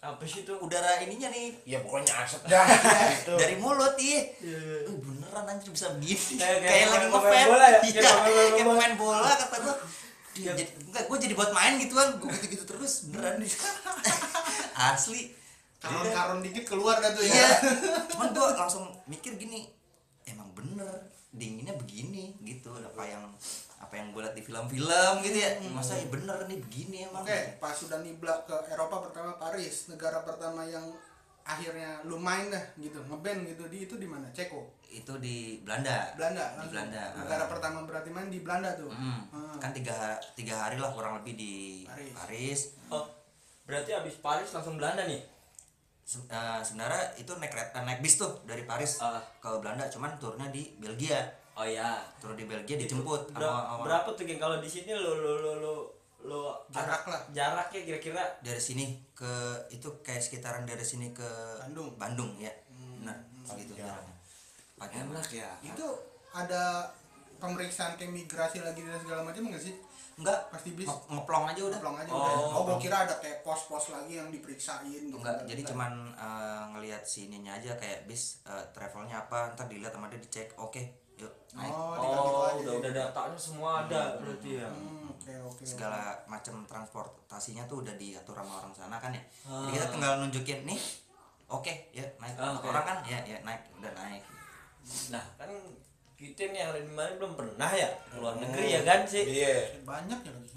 [0.00, 0.54] Apa sih itu?
[0.56, 2.62] udara ininya nih ya pokoknya asap dah.
[3.10, 3.34] gitu.
[3.34, 4.86] dari mulut iya Iya.
[4.86, 7.78] Eh, beneran anjir bisa begini Kayak- kayak, kayak lagi ngefan bola ya?
[7.82, 9.30] iya Kayak kayak bola.
[9.34, 9.74] kata gue
[10.38, 10.52] Iya.
[10.54, 13.42] jadi enggak gue jadi buat main gituan gue gitu-gitu terus beneran
[14.86, 15.34] asli
[15.76, 17.48] karon-karon dikit keluar dah tuh ya iya
[18.10, 19.66] cuman gue langsung mikir gini
[20.30, 20.94] emang bener
[21.30, 22.70] dinginnya begini gitu.
[22.70, 23.22] Apa yang
[23.80, 25.50] apa yang gue liat di film-film gitu ya.
[25.68, 27.22] Masa ya bener nih begini emang.
[27.22, 29.88] Oke pas sudah nibla ke Eropa pertama Paris.
[29.88, 30.84] Negara pertama yang
[31.40, 33.00] akhirnya lu main dah gitu.
[33.00, 33.64] Ngeband gitu.
[33.66, 34.28] Di itu di mana?
[34.30, 34.60] Ceko?
[34.86, 36.12] Itu di Belanda.
[36.14, 36.66] Belanda di.
[36.68, 37.48] Belanda negara Ah.
[37.48, 38.90] pertama berarti main di Belanda tuh?
[38.90, 39.56] Hmm, Ah.
[39.56, 39.96] kan tiga
[40.34, 41.52] tiga hari lah kurang lebih di
[41.86, 42.12] Paris.
[42.12, 43.06] Paris, Oh,
[43.64, 45.22] berarti abis Paris langsung Belanda nih.
[46.10, 49.22] Se- eh, sebenarnya itu naik kereta naik bis tuh dari Paris Ah.
[49.38, 52.02] ke Belanda cuman turunnya di Belgia Oh ya.
[52.18, 55.32] turun di Belgia dijemput Ber- sama- sama- berapa tuh geng kalau di sini lo lo
[55.38, 55.74] lo lo
[56.22, 57.22] lo Jarak lah.
[57.30, 59.30] Jaraknya kira-kira dari sini ke
[59.70, 61.30] itu kayak sekitaran dari sini ke
[61.62, 61.94] Bandung.
[61.94, 62.50] Bandung ya
[63.00, 64.02] nah segitu Panjang.
[64.76, 65.50] jaraknya enak ya.
[65.62, 65.86] itu
[66.32, 66.90] ada
[67.38, 69.74] pemeriksaan migrasi lagi dan segala macam enggak sih
[70.20, 70.84] enggak Pasti bis.
[70.84, 72.20] nge- ngeplong aja udah Pulang aja Oh.
[72.20, 72.34] udah.
[72.52, 75.16] Oh, gua kira ada kayak pos-pos lagi yang diperiksain gitu.
[75.16, 80.06] enggak jadi cuman eh, ngelihat sininya aja kayak bis eh, travelnya apa ntar dilihat sama
[80.06, 80.82] dia dicek oke
[81.16, 82.60] yuk naik Oh, tinggal gitu Oh, aja.
[82.60, 84.64] udah udah datanya semua ada berarti ya.
[84.66, 85.62] Hmm, oke oke.
[85.62, 89.64] segala macam transportasinya tuh udah diatur sama orang sana kan ya Ah.
[89.64, 90.80] jadi kita tinggal nunjukin nih
[91.46, 92.66] oke ya naik Ah, oke.
[92.66, 94.24] orang kan ya ya naik udah naik
[95.08, 95.52] Nah, kan
[96.20, 99.24] kita nih yang ada di mana belum pernah ya keluar negeri ya kan sih.
[99.24, 99.80] Iya.
[99.88, 100.56] Banyak ya lagi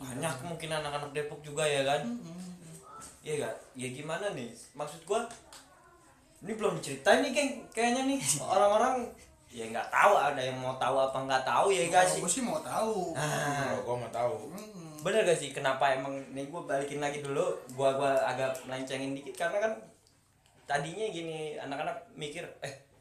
[0.00, 2.00] Banyak mungkin anak-anak Depok juga ya kan.
[3.20, 3.54] Iya gak?
[3.76, 4.48] Ya gimana nih?
[4.72, 5.28] Maksud gua
[6.42, 8.18] ini belum diceritain nih geng kayaknya nih
[8.56, 9.06] orang-orang
[9.52, 12.18] ya nggak tahu ada yang mau tahu apa nggak tahu ya gak sih?
[12.24, 13.12] gua sih mau tahu.
[13.12, 14.34] Nah, Kalau gua mau tahu.
[14.56, 14.96] Hmm.
[15.04, 19.34] bener gak sih kenapa emang nih gue balikin lagi dulu gua gua agak melencengin dikit
[19.34, 19.72] karena kan
[20.62, 22.91] tadinya gini anak-anak mikir eh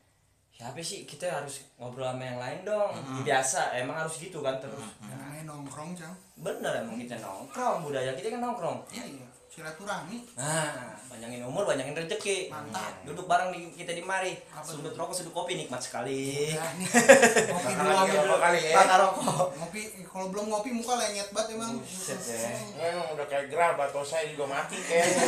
[0.61, 2.93] siapa sih kita harus ngobrol sama yang lain dong.
[3.25, 4.77] Biasa emang harus gitu kan terus.
[5.01, 6.13] Namanya nongkrong, Cang.
[6.37, 8.77] bener emang kita nongkrong budaya kita kan nongkrong.
[8.93, 9.27] Iya, iya.
[9.51, 10.31] Silaturahmi.
[10.33, 13.03] nah panjangin umur panjangin rezeki Mantap.
[13.03, 16.87] duduk bareng di, kita di mari sudut rokok sudut kopi nikmat sekali Ya, nih.
[17.51, 17.75] Ngopi
[18.15, 18.35] dulu dulu.
[18.39, 18.73] kali ya?
[18.73, 21.79] bakar rokok Ngopi kalau belum ngopi muka lenyet banget emang.
[21.79, 22.51] Buset ya.
[22.81, 25.23] Emang udah kayak gerah, bato saya juga mati kayaknya.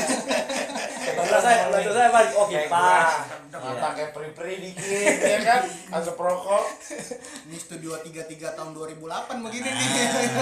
[1.16, 2.32] Bahasa saya, bahasa saya balik.
[2.34, 3.12] Oh, Kayak kipas.
[3.48, 3.64] gerah.
[3.64, 5.62] Mata kayak peri-peri dikit, ya kan?
[5.90, 6.64] Asap rokok.
[7.48, 9.88] Ini studio 33 tahun 2008 begini nih.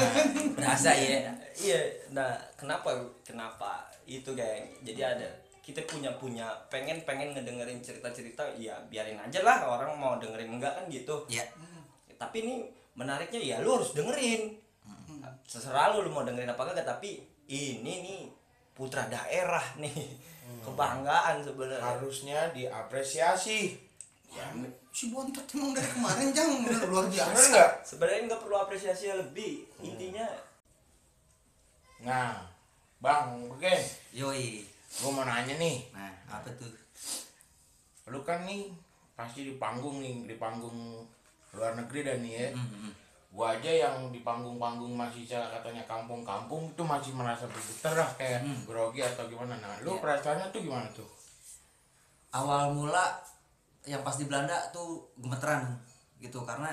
[0.58, 1.38] Berasa ya.
[1.60, 1.82] Iya.
[2.14, 4.66] Nah, kenapa kenapa itu geng?
[4.84, 5.28] Jadi ada
[5.62, 10.74] kita punya punya pengen pengen ngedengerin cerita-cerita ya biarin aja lah orang mau dengerin enggak
[10.74, 11.26] kan gitu.
[11.30, 11.46] ya
[12.18, 12.54] Tapi ini
[12.98, 14.58] menariknya ya lu harus dengerin.
[15.46, 18.22] Terserah lu lu mau dengerin apa enggak tapi ini nih
[18.74, 20.18] putra daerah nih.
[20.66, 21.80] Kebanggaan sebenarnya.
[21.80, 23.92] Harusnya diapresiasi.
[24.32, 24.48] Ya,
[24.92, 27.84] Si bontot emang dari kemarin Jang bener luar biasa.
[27.84, 30.24] sebenarnya nggak perlu apresiasi lebih intinya
[32.02, 32.42] Nah,
[32.98, 33.74] Bang, oke.
[34.14, 36.68] yoi Gue mau nanya nih, nah apa tuh
[38.12, 38.68] lu kan nih
[39.16, 41.08] pasti di panggung nih, di panggung
[41.56, 42.48] luar negeri dan nih ya.
[42.52, 42.92] Hmm, hmm.
[43.32, 49.00] Gua aja yang di panggung-panggung masih katanya kampung-kampung itu masih merasa bergetar lah kayak grogi
[49.00, 49.56] atau gimana.
[49.56, 50.02] Nah, lu Iya.
[50.04, 51.08] perasaannya tuh gimana tuh?
[52.32, 53.20] awal mula
[53.84, 55.68] yang pas di Belanda tuh gemeteran
[56.20, 56.72] gitu karena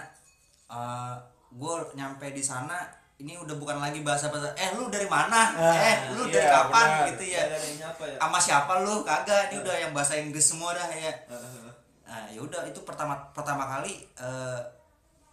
[1.50, 2.86] gue nyampe di sana
[3.18, 5.50] ini udah bukan lagi bahasa bahasa eh lu dari mana?
[5.58, 6.86] Eh lu dari iya, kapan?
[6.86, 7.06] benar.
[7.10, 7.42] gitu ya.
[7.50, 8.16] Yang nyapa ya.
[8.16, 8.94] Sama siapa lu?
[9.02, 11.10] Kagak ini udah yang bahasa Inggris semua dah ya.
[12.06, 14.60] Nah ya udah itu pertama pertama kali eh,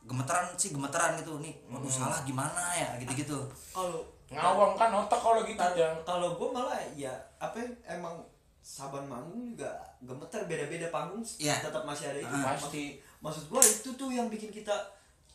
[0.03, 1.37] gemeteran sih gemeteran gitu.
[1.37, 2.97] Nih waduh salah gimana ya?
[2.97, 3.37] Gitu gitu
[3.69, 5.95] kalau Ngawang kan otak kalau gitu Kalau- Jang.
[6.01, 8.17] kalau gue malah ya apa ya, emang
[8.57, 9.69] saban manggung juga
[10.01, 11.61] gemeter beda-beda panggung Iya.
[11.61, 12.33] tetap masih ada itu.
[12.33, 12.57] Ah.
[12.57, 12.97] pasti.
[13.21, 14.73] Maksud gue itu tuh yang bikin kita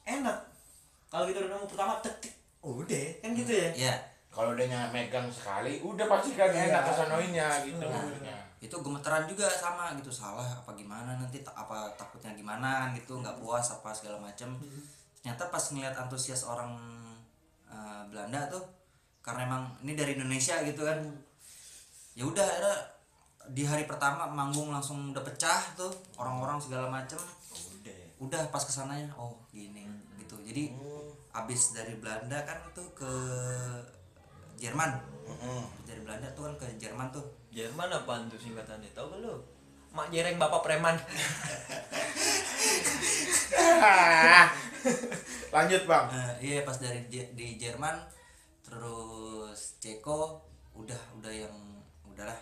[0.03, 0.35] enak.
[1.07, 2.35] Kalau kita udah nemu pertama tek tek
[2.77, 3.69] udah kan gitu ya?
[3.75, 3.95] Ya
[4.31, 6.71] Kalau udah nyampe megang sekali, udah pasti kan Iya.
[6.71, 8.07] enak kesanoinnya gitu Nah,
[8.63, 10.07] itu gemeteran juga sama gitu.
[10.09, 13.19] Salah apa gimana nanti ta- apa takutnya gimana gitu.
[13.19, 14.55] Nggak puas apa segala macem.
[15.19, 16.79] Ternyata pas ngeliat antusias orang
[17.67, 18.63] eh, Belanda tuh
[19.19, 20.99] karena emang ini dari Indonesia gitu kan.
[22.15, 22.77] Ya udah akhirnya
[23.51, 27.19] di hari pertama manggung langsung udah pecah tuh orang-orang segala macem.
[27.51, 27.99] Udah.
[28.23, 30.39] Udah pas ke sananya oh gini gitu.
[30.47, 30.71] Jadi
[31.33, 33.13] abis dari Belanda kan tuh ke
[34.57, 34.91] Jerman
[35.25, 35.63] Mm-mm.
[35.83, 39.35] dari Belanda tuh kan ke Jerman tuh Jerman apaan tuh singkatannya tau gak lu
[39.91, 40.95] mak jereng bapak preman
[45.51, 46.07] Lanjut bang.
[46.09, 47.99] Eh, iya pas dari di Jerman
[48.63, 50.39] terus Ceko
[50.73, 51.55] udah udah yang
[52.07, 52.39] udahlah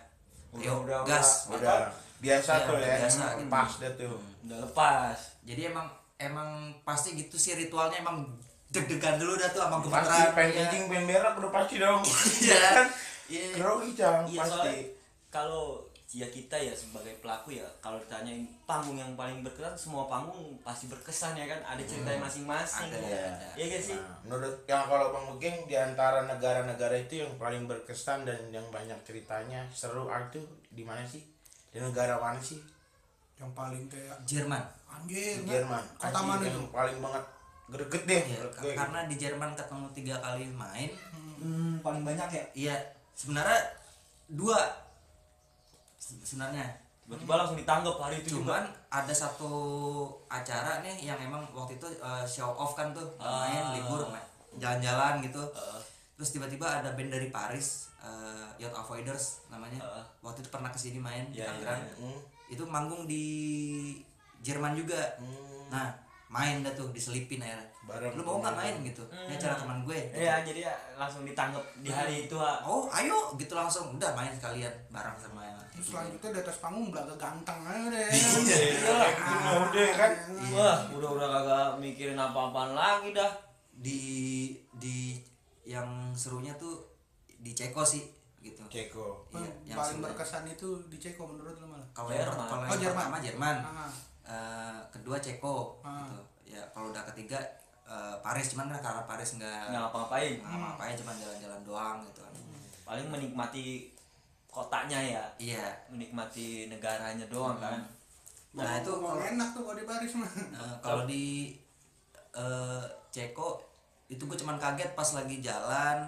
[0.49, 1.57] Udah, Ayo, udah, gas udah.
[1.57, 1.79] Udah
[2.19, 2.95] biasa Iya, tuh ya.
[2.99, 3.49] biasa gitu.
[3.49, 4.17] Pas deh tuh.
[4.39, 6.49] udah lepas jadi emang emang
[6.83, 8.29] pasti gitu sih ritualnya emang
[8.69, 10.57] deg-degan dulu dah tuh sama Pasti gemeteran pengen iya.
[10.65, 12.01] kencing, pengen berak udah pasti dong.
[12.45, 12.57] Iya.
[12.61, 12.87] kan?
[13.29, 13.45] Iya.
[13.57, 14.75] Grogi Jang, iya pasti.
[15.29, 20.57] kalau ya kita ya sebagai pelaku ya kalau ditanyain panggung yang paling berkesan semua panggung
[20.65, 23.47] pasti berkesan ya kan ada ceritanya masing-masing Ada, ya ada.
[23.53, 27.69] iya gak sih Nah, menurut yang kalau Bang Begeng di antara negara-negara itu yang paling
[27.69, 30.41] berkesan dan yang banyak ceritanya seru ah, itu
[30.73, 31.21] di mana sih?
[31.69, 32.57] Di negara mana sih?
[33.39, 34.59] yang paling kayak Jerman
[34.91, 35.79] anjir Jerman.
[35.95, 37.23] kota mana yang itu paling banget
[37.69, 38.73] greget deh Iya, menurut gue.
[38.73, 40.89] karena di Jerman ketemu tiga kali main
[41.37, 42.75] hmm, paling banyak ya iya
[43.13, 43.59] sebenarnya
[44.27, 44.57] dua
[45.95, 46.65] se- sebenarnya
[47.01, 49.51] tiba-tiba langsung ditanggap hari itu cuman juga ada satu
[50.27, 53.45] acara nih yang emang waktu itu eh, show off kan tuh Ah.
[53.45, 54.05] main libur
[54.55, 55.81] jalan-jalan gitu Heeh.
[56.15, 60.03] terus tiba-tiba ada band dari Paris eh, Yacht Avoiders namanya Heeh.
[60.21, 62.19] waktu itu pernah ke sini main di Iya, Tangerang iya, Hmm.
[62.47, 63.25] itu manggung di
[64.39, 65.65] Jerman juga Hmm.
[65.69, 65.89] nah
[66.29, 67.65] main dah tuh diselipin akhirnya.
[67.89, 69.01] Bareng lu mau nggak main gitu?
[69.09, 69.97] Ini acara teman gue.
[70.13, 72.61] Iya jadi ya langsung ditanggap di hari itu ha.
[72.61, 73.97] oh ayo gitu langsung.
[73.97, 78.09] Udah main sekalian bareng sama yang terus selanjutnya di atas panggung belaga ganteng aja deh.
[78.13, 80.11] Iya lah, bener udah kan.
[80.53, 83.31] wah udah udah kagak mikirin apa-apaan lagi dah.
[83.73, 83.99] Di
[84.77, 85.17] di
[85.65, 86.77] yang serunya tuh
[87.41, 88.05] di Ceko sih
[88.45, 88.61] gitu.
[88.69, 89.25] Ceko.
[89.33, 91.87] Iya, yang paling berkesan itu di Ceko menurut lu malah?
[91.95, 92.45] Kalau yang, Jerman.
[92.45, 92.95] kalau Oh, Jerman.
[92.95, 93.55] pertama Jerman
[94.29, 96.05] Eh, kedua Ceko Ah.
[96.05, 96.21] gitu.
[96.53, 97.41] Ya kalau udah ketiga
[97.89, 98.53] eh, Paris.
[98.53, 100.37] Cuman kan karena Paris nggak nggak ngapa-ngapain.
[100.37, 102.33] nggak ngapain cuma jalan-jalan doang gitu kan.
[102.85, 103.89] Paling menikmati
[104.45, 105.23] kotanya ya.
[105.41, 105.65] Iya.
[105.89, 107.81] Menikmati negaranya doang kan.
[108.53, 111.57] Nah itu Mau kalau enak tuh kalau di Paris mah eh, kalau di
[112.33, 113.65] eh, Ceko
[114.09, 116.05] itu gue cuman kaget pas lagi jalan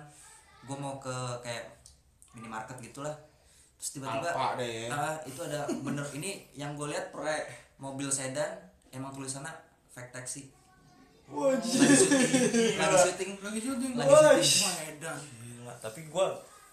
[0.61, 1.65] gue mau ke kayak
[2.37, 3.13] minimarket gitulah.
[3.81, 4.29] Terus tiba-tiba
[4.93, 7.49] ah, itu ada bener ini yang gue lihat pre
[7.81, 8.61] mobil sedan
[8.93, 9.49] emang tulisannya
[9.89, 10.53] fake taxi.
[11.31, 12.77] Lagi syuting.
[12.77, 13.31] Lagi syuting.
[13.41, 13.91] Lagi syuting.
[13.97, 14.61] Lagi Wah, syuting.
[14.61, 15.19] wah, edan.
[15.41, 16.27] Gila, tapi gua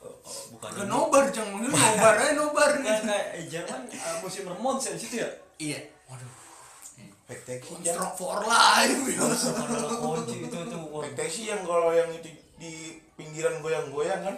[0.04, 2.68] oh, oh, bukan Udah nobar jangan manggil nobar aja nobar.
[2.76, 5.28] Kayak kayak eh, Jerman uh, musim remont di situ ya?
[5.56, 5.80] Iya.
[7.24, 7.96] Fake taxi Jang.
[7.96, 9.00] Stroke for life.
[9.08, 9.20] Ya.
[9.24, 14.34] kalau kunci itu itu Fake taxi yang kalau yang itu di pinggiran goyang-goyang kan.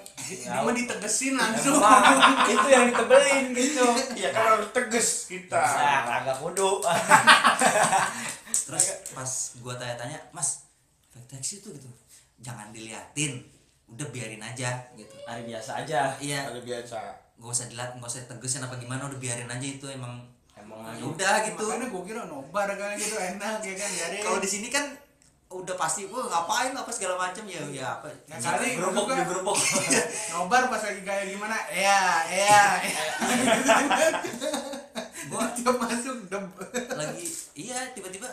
[0.61, 1.81] Mah ditegesin langsung.
[2.53, 3.87] itu yang ditebelin gitu.
[4.15, 5.57] Iya kan harus tegas kita.
[5.57, 6.85] nah kagak kudu.
[8.69, 8.85] Terus
[9.17, 9.31] pas
[9.65, 10.69] gua tanya-tanya mas
[11.27, 11.89] taxi tuh gitu
[12.45, 13.41] jangan diliatin.
[13.89, 15.17] Udah biarin aja gitu.
[15.25, 16.13] Hari biasa aja.
[16.21, 16.53] Iya.
[16.53, 17.01] Ada biasa.
[17.41, 20.21] gak usah dilihat gak usah tegesin apa gimana udah biarin aja itu emang.
[20.53, 21.65] Emang ya udah gitu.
[21.65, 24.93] Makanya gue kira nobar kan gitu enak ya kan jadi kalau di sini kan
[25.51, 27.43] udah pasti wah ngapain apa segala macam.
[27.51, 28.07] Ya ya apa.
[28.31, 29.59] Kali gerobok di gerobok.
[30.33, 31.59] Nobar pas lagi kayak gimana?
[31.75, 32.59] Ya ya
[35.31, 36.47] gua tiap masuk deb
[36.91, 38.27] lagi iya tiba-tiba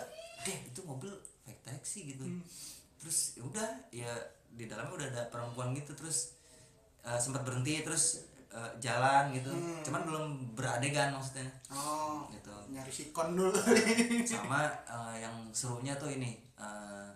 [0.46, 1.10] deh itu mobil
[1.46, 2.26] fake taxi gitu.
[3.02, 4.12] Terus ya udah ya
[4.54, 6.38] di dalamnya udah ada perempuan gitu terus
[7.06, 8.26] eh, sempat berhenti terus
[8.58, 9.54] eh, jalan gitu.
[9.86, 10.26] Cuman belum
[10.58, 11.46] beradegan maksudnya.
[11.70, 12.50] Oh gitu.
[12.74, 13.54] nyari sikon dulu
[14.30, 17.10] sama eh, yang serunya tuh ini eh,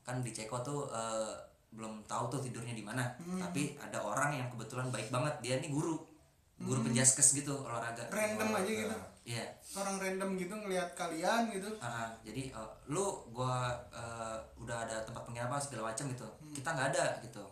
[0.00, 1.32] kan di Ceko tuh eh,
[1.68, 3.04] belum tahu tuh tidurnya di mana.
[3.20, 5.34] Tapi ada orang yang kebetulan baik banget.
[5.44, 6.00] Dia nih guru.
[6.58, 8.08] Guru penjaskes gitu olahraga.
[8.10, 8.96] Random aja gitu.
[9.28, 9.44] Iya.
[9.76, 11.68] Orang random gitu ngelihat kalian gitu.
[11.78, 16.26] Ah, jadi eh, lu gua eh, udah ada tempat penginapan segala macam gitu.
[16.56, 17.44] Kita nggak ada gitu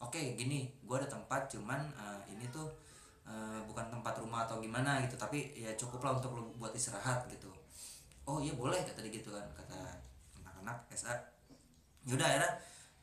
[0.00, 2.66] oke gini gua ada tempat cuman eh, ini tuh
[3.28, 7.28] eh, bukan tempat rumah atau gimana gitu tapi ya cukup lah untuk lu buat istirahat
[7.28, 7.52] gitu.
[8.24, 9.76] Oh iya boleh kata dia gitu kan kata
[10.40, 11.12] anak-anak SA
[12.08, 12.52] yaudah akhirnya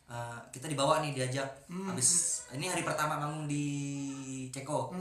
[0.10, 1.48] eh, kita dibawa nih diajak.
[1.70, 3.66] Habis ini hari pertama bangun di
[4.50, 4.91] Ceko.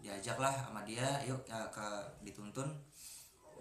[0.00, 1.84] Diajak lah sama dia yuk ya, ke
[2.24, 2.66] dituntun.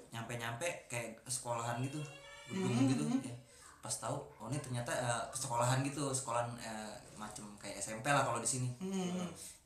[0.07, 1.99] Nyampe-nyampe kayak sekolahan gitu
[2.47, 3.35] gedung gitu ya.
[3.81, 8.37] Pas tahu oh ini ternyata eh, sekolahan gitu sekolahan eh, macem kayak SMP lah kalau
[8.37, 8.69] di sini.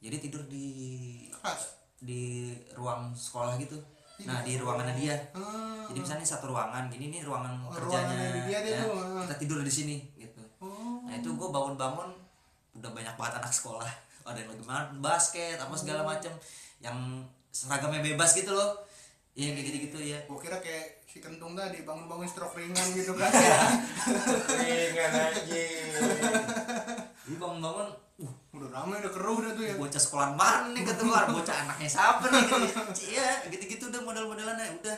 [0.02, 0.68] Jadi tidur di
[2.02, 3.78] di ruang sekolah gitu.
[4.26, 5.18] Nah di ruangannya dia.
[5.34, 5.82] Ah.
[5.90, 8.46] jadi misalnya satu ruangan gini nih ruangan Oh, kerjanya.
[8.48, 8.86] dia dia ya.
[8.86, 9.26] tuh, ah.
[9.26, 10.40] kita tidur di sini gitu.
[10.62, 11.02] Oh.
[11.04, 12.10] Nah itu gue bangun-bangun
[12.80, 13.90] udah banyak banget anak sekolah.
[14.28, 16.32] Ada yang lagi main basket apa segala macam
[16.80, 16.98] yang
[17.52, 18.80] seragamnya bebas gitu loh
[19.32, 23.32] iya kayak gitu-gitu ya gua kira kayak si kentung tadi bangun-bangun stroke ringan gitu kan.
[24.60, 25.64] Ringan aja
[27.24, 27.88] jadi bangun-bangun
[28.22, 29.74] uh udah ramai udah keruh dah tuh ya.
[29.80, 32.44] bocah sekolah mana nih keluar bocah anaknya siapa nih?
[32.44, 32.82] Gitu
[33.16, 34.98] iya gitu-gitu udah model-modelannya udah.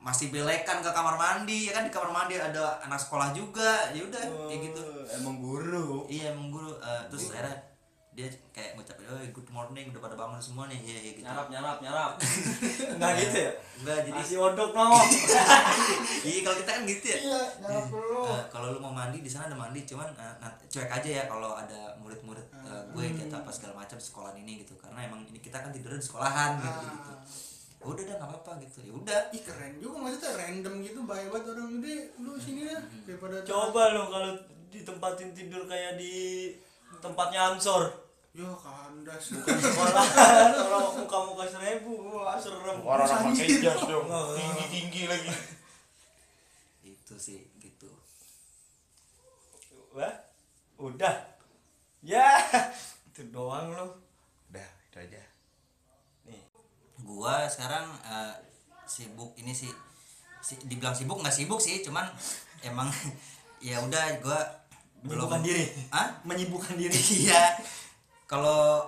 [0.00, 4.00] Masih belekan ke kamar mandi ya kan di kamar mandi ada anak sekolah juga ya
[4.00, 4.84] udah kayak gitu.
[5.20, 6.08] Emang guru.
[6.08, 6.72] Iya emang guru.
[6.80, 7.69] Eh, terus akhirnya
[8.10, 10.82] dia kayak ngucapin oh good morning udah pada bangun semua nih.
[10.82, 11.26] Iya iya gitu.
[11.30, 12.12] Nyarap nyarap nyarap.
[12.98, 13.52] Nggak gitu ya?
[13.80, 14.86] Enggak jadi masih odok no
[16.28, 17.18] iya kalau kita kan gitu ya.
[17.22, 20.62] Iya nyarap dulu Eh, kalau lu mau mandi di sana ada mandi cuman eh, nanti
[20.66, 24.74] cuek aja ya kalau ada murid-murid eh, gue kita apa segala macam sekolah ini gitu.
[24.74, 27.12] Karena emang ini kita kan tidurnya di sekolahan gitu gitu.
[27.80, 28.78] Ya udah dah nggak apa-apa gitu.
[28.90, 29.20] Ya udah.
[29.30, 31.96] Ih keren juga maksudnya random gitu baik banget orang gede.
[32.18, 34.34] Lu sini dah daripada coba lo kalau
[34.70, 36.14] ditempatin tidur kayak di
[37.00, 38.10] tempatnya Ansor.
[38.30, 39.34] Yo kandas.
[39.34, 40.06] Sekolah
[40.54, 42.78] orang muka muka seribu wah serem.
[42.78, 43.58] Orang-orang pakai Sanjir.
[43.58, 44.06] jas dong.
[44.38, 45.30] Tinggi tinggi lagi.
[46.86, 47.90] Itu sih gitu.
[49.98, 50.14] Wah
[50.78, 51.16] udah.
[52.06, 52.38] Ya
[53.10, 53.98] itu doang lo
[54.54, 55.22] udah itu aja.
[56.30, 56.46] Nih.
[57.02, 58.34] Gua sekarang eh,
[58.86, 59.74] sibuk ini sih.
[60.40, 62.06] Si, dibilang sibuk nggak sibuk sih cuman
[62.62, 62.88] emang
[63.66, 64.40] ya udah gua
[65.02, 67.56] menyibukkan diri ah menyibukkan diri iya
[68.26, 68.86] kalau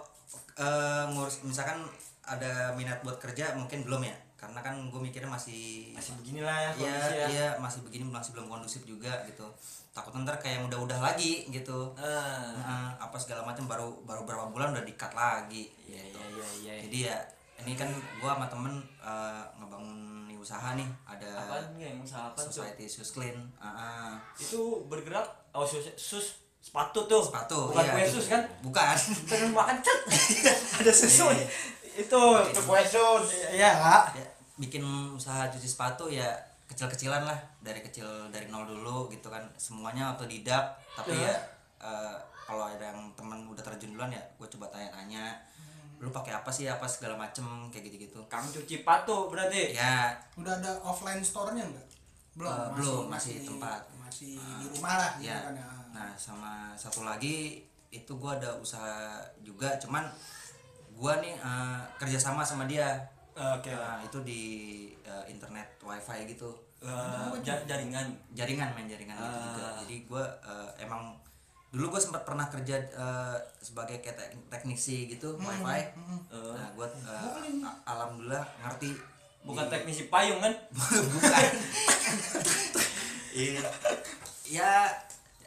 [0.56, 1.82] eh, ngurus misalkan
[2.22, 6.70] ada minat buat kerja mungkin belum ya karena kan gue mikirnya masih masih beginilah ya
[6.74, 9.46] Iya, ya iya masih begini masih belum kondusif juga gitu.
[9.94, 11.94] Takut ntar kayak yang udah-udah lagi gitu.
[11.94, 15.70] ah Nah, apa segala macam baru baru berapa bulan udah di-cut lagi.
[15.86, 16.18] iya gitu.
[16.18, 17.16] iya iya iya Jadi ya
[17.62, 17.86] ini kan
[18.18, 19.98] gua sama temen eh, ngebangun
[20.42, 23.38] usaha nih ada apaan nih yang usaha apa Society Sus Clean.
[23.62, 24.10] Ah, ah.
[24.42, 24.58] itu
[24.90, 26.26] bergerak oh sus, sus
[26.62, 27.20] sepatu tuh.
[27.20, 27.70] Sepatu.
[27.70, 28.14] bukan iya, kue gitu.
[28.18, 28.42] sus kan?
[28.64, 28.96] Bukan.
[29.30, 30.00] pengen makan cet.
[30.80, 31.46] Ada susu Iya.
[31.92, 33.26] itu itu kue sus.
[33.52, 33.96] Ya ya,
[34.56, 34.82] bikin
[35.12, 36.28] usaha cuci sepatu ya
[36.70, 37.38] kecil-kecilan lah.
[37.60, 39.44] Dari kecil dari nol dulu gitu kan.
[39.60, 40.72] Semuanya otodidak.
[40.96, 41.28] Tapi Iya.
[41.28, 41.34] ya
[41.82, 45.36] eh, kalau ada yang temen udah terjun duluan ya gue coba tanya-tanya.
[46.02, 46.66] Lu pakai apa sih?
[46.66, 48.18] Apa segala macem kayak gitu-gitu.
[48.26, 49.76] Kang cuci patu berarti?
[49.76, 51.92] Ya udah ada offline store-nya enggak
[52.32, 53.80] belum Eh, belum, masih tempat.
[54.12, 55.68] Masih di rumah lah gitu ya kan ya.
[55.90, 60.04] Nah sama satu lagi itu gua ada usaha juga cuman
[60.92, 63.00] gua nih eh, kerjasama sama dia.
[63.32, 63.72] Oke.
[63.72, 64.42] Nah, itu di
[65.00, 66.52] eh, internet wifi gitu.
[67.40, 68.04] Ja- jaringan?
[68.30, 69.44] Jaringan main jaringan gitu Ah.
[69.48, 69.66] juga.
[69.80, 70.24] Jadi gue
[70.78, 71.16] emang
[71.70, 75.80] dulu gue sempat pernah kerja eh, sebagai kayak tek- teknisi gitu wifi.
[76.28, 76.86] Eh, nah gue
[77.82, 78.92] alhamdulillah ngerti.
[79.42, 80.52] Bukan di- teknisi payung kan?
[81.14, 81.32] Bukan
[83.32, 83.64] iya.
[84.46, 84.70] Ya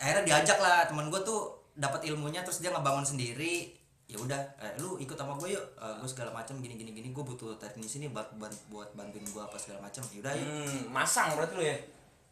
[0.02, 0.90] akhirnya diajak lah.
[0.90, 3.72] Teman gue tuh dapat ilmunya terus dia ngebangun sendiri.
[4.06, 5.66] Ya udah eh, lu ikut sama gue yuk.
[5.80, 7.14] Gue segala macam gini gini gini.
[7.14, 10.48] Gue butuh teknisi nih buat buat, buat bantuin gue apa segala macam ya udah yuk.
[10.50, 11.78] Hmm, masang berarti lu ya?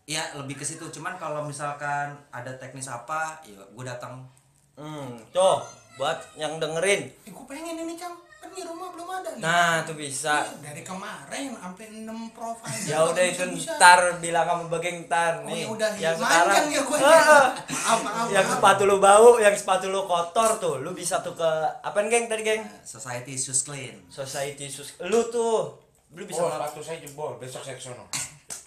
[0.03, 0.83] Ya lebih ke situ.
[0.91, 4.25] Cuman kalau misalkan ada teknis apa ya gue datang.
[4.73, 5.61] Hmm tuh
[5.97, 7.05] buat yang dengerin.
[7.25, 10.43] Eh, gue pengen ini cang kan di rumah belum ada nih nah tuh bisa.
[10.43, 15.47] Iya, dari kemarin sampai 6 profile ya udah itu ntar bilang kamu bagian ntar oh,
[15.47, 15.63] nih.
[15.63, 18.53] ya udah yang manjang sekarang ya gue Ah, maaf maaf yang maaf.
[18.59, 22.43] sepatu lu bau yang sepatu lu kotor tuh lu bisa tuh ke apa geng tadi
[22.43, 22.61] geng?
[22.61, 23.95] Eh, society sus clean.
[24.07, 25.71] Society sus lu tuh
[26.11, 28.05] lu bisa oh sepatu saya jebol besok saya kesono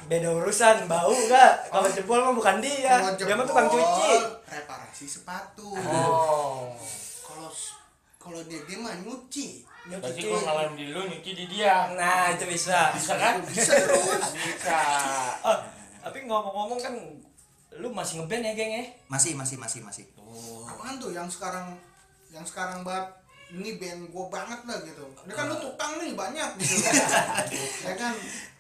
[0.07, 3.01] beda urusan bau enggak kalau jebol mah bukan dia.
[3.15, 4.13] Dia mah tukang cuci.
[4.47, 5.73] reparasi sepatu.
[5.73, 6.75] Oh.
[7.23, 7.49] Kalau
[8.27, 8.43] kalau
[9.87, 10.31] Berarti nyuci.
[10.35, 11.95] Gua ngalahin di lu nyuci di dia.
[11.95, 12.91] nah itu bisa.
[12.91, 13.39] Bisa kan?
[13.47, 14.35] bisa terus.
[14.35, 14.79] Bisa.
[15.47, 15.59] oh,
[16.03, 16.95] tapi ngomong-ngomong kan
[17.79, 18.85] lu masih ngeband ya geng ya?
[19.07, 20.05] Masih masih masih masih.
[20.67, 21.79] Apaan tuh yang sekarang
[22.35, 23.07] yang sekarang banget
[23.55, 25.07] ini band gue banget lah gitu.
[25.23, 26.75] Ini kan lu tukang nih banyak gitu.
[27.87, 28.15] Ya kan?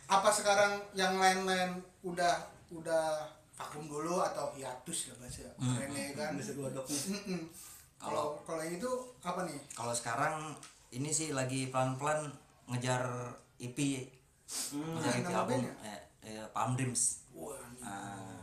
[0.06, 3.26] Apa sekarang yang lain-lain udah udah
[3.58, 6.30] vakum dulu atau hiatus lah bahasa kerennya kan?
[7.10, 7.42] Mm-mm.
[8.06, 8.90] Kalau kalau yang itu
[9.20, 10.54] apa nih kalau sekarang
[10.88, 12.30] ini sih lagi pelan-pelan
[12.66, 13.02] ngejar
[13.56, 13.78] EP
[14.72, 15.74] ngejar EP album bandnya?
[15.84, 18.42] eh, eh, Palm Dreams wah Ah,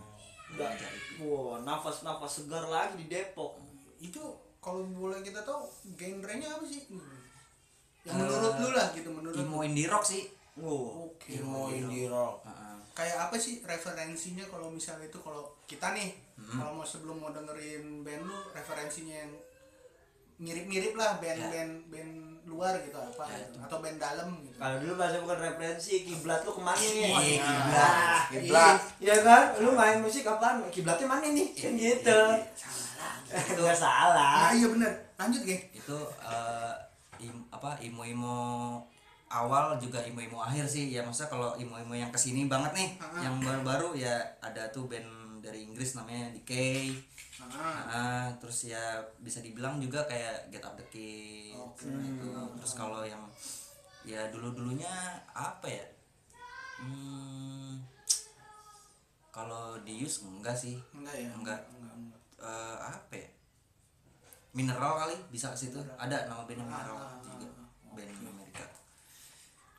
[0.50, 0.68] Udah.
[0.70, 1.08] ngejar EP.
[1.22, 3.60] Wah, nafas-nafas segar lagi di Depok.
[3.98, 4.20] itu
[4.60, 6.84] kalau boleh kita tahu genrenya apa sih
[8.04, 11.10] yang menurut lu lah gitu menurut emo lu indie rock sih Wow.
[11.10, 12.44] oke Emo indie rock.
[12.44, 12.76] Heeh.
[12.94, 18.04] kayak apa sih referensinya kalau misalnya itu kalau kita nih kalau mau sebelum mau dengerin
[18.04, 19.34] band lu referensinya yang
[20.36, 22.14] mirip-mirip lah band-band band
[22.44, 23.56] luar gitu apa gitu.
[23.58, 26.92] atau band dalam gitu Kalau dulu bahasa bukan referensi, kiblat lu ke mana nih?
[27.02, 27.72] Iya, kiblat.
[27.72, 28.78] Nah, Kiblat.
[29.00, 29.44] Iya kan?
[29.58, 30.60] Lu main musik apaan?
[30.68, 31.48] Kiblatnya mana nih?
[31.52, 32.20] Kan gitu.
[33.34, 34.34] Itu Enggak salah.
[34.44, 36.74] nah iya bener lanjut geng itu eh,
[37.20, 38.78] im- apa imo-imo
[39.28, 43.24] awal juga imo-imo akhir sih ya maksudnya kalau imo-imo yang ke sini banget nih Ah.
[43.24, 45.08] yang baru-baru ya ada tuh band
[45.44, 46.96] dari Inggris namanya Decay
[47.44, 47.84] ah.
[47.84, 48.80] Ah, terus ya
[49.20, 51.92] bisa dibilang juga kayak Get Up The King Oke.
[51.92, 52.32] gitu.
[52.56, 53.28] terus kalau yang
[54.08, 54.92] ya dulu dulunya
[55.32, 55.84] apa ya?
[56.80, 57.80] Hmm,
[59.32, 60.76] kalau di use enggak sih.
[60.92, 61.30] Enggak ya?
[61.32, 61.60] Enggak.
[61.72, 62.20] enggak, enggak.
[62.44, 63.30] Eh, apa ya?
[64.52, 65.80] Mineral kali bisa ke situ.
[65.96, 67.48] Ada nama bandnya mineral Ah, juga.
[67.96, 68.66] band Amerika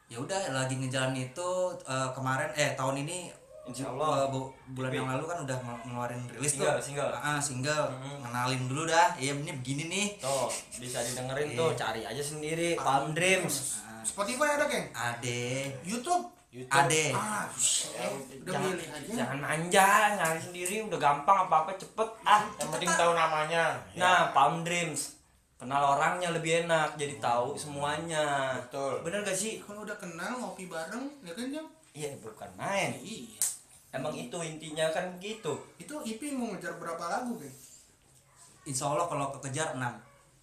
[0.07, 1.49] ya udah lagi ngejalanin itu
[1.85, 3.33] eh, kemarin eh tahun ini
[3.65, 4.29] Insya Allah.
[4.29, 7.11] bu- bulan yang lalu kan udah ngel- ngeluarin rilis Single, tuh single.
[7.11, 7.85] Ah, single
[8.21, 11.59] ngenalin dulu dah iya ini begini nih Tuh, bisa didengerin Iya.
[11.59, 13.81] tuh, cari aja sendiri Palm Dreams.
[14.03, 16.69] Spotify ada geng ade YouTube YouTube.
[16.71, 22.09] ade ah udah jangan, milih aja jangan manja, nyari sendiri udah gampang apa-apa cepet.
[22.23, 23.65] Ah, Yang penting tahu namanya.
[23.95, 25.17] Nah, Palm Dreams.
[25.57, 28.53] Kenal orangnya lebih enak, jadi tahu semuanya.
[28.61, 29.01] Betul.
[29.01, 29.59] Bener gak sih?
[29.59, 32.90] kalau udah kenal ngopi bareng ya kan jam Iya, bukan main.
[32.99, 33.38] iya
[33.88, 35.55] Emang itu intinya kan gitu.
[35.76, 37.55] itu IP mau ngejar berapa lagu geng
[38.64, 39.82] insya Allah kalau kekejar 6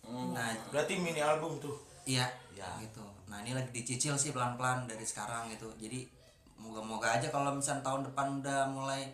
[0.01, 0.33] Hmm.
[0.33, 1.77] nah Berarti mini album tuh.
[2.03, 2.67] iya Ya.
[2.79, 6.03] gitu nah ini lagi dicicil sih pelan-pelan dari sekarang gitu jadi
[6.55, 9.07] moga-moga aja kalau misal tahun depan udah mulai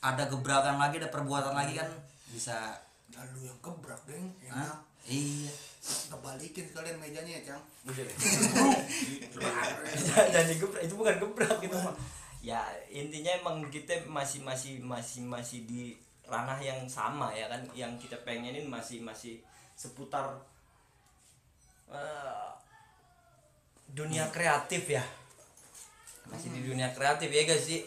[0.00, 1.88] ada gebrakan lagi ada perbuatan lagi kan
[2.26, 2.74] bisa
[3.10, 4.24] lalu yang gebrak Hah?
[4.42, 5.52] enak iya
[5.84, 7.60] kita balikin sekalian mejanya ya cang.
[10.32, 11.92] Dan gebrak itu bukan gebrak gitu mah.
[12.44, 12.60] ya
[12.92, 17.60] intinya emang kita masih masih masih masih di ranah yang sama ya kan.
[17.76, 19.44] Yang kita pengenin masih masih
[19.76, 20.40] seputar
[21.92, 22.48] eh,
[23.92, 25.04] dunia kreatif ya.
[26.32, 27.84] Masih di dunia kreatif ya guys sih?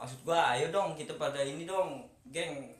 [0.00, 2.79] Maksud gua ayo dong kita pada ini dong geng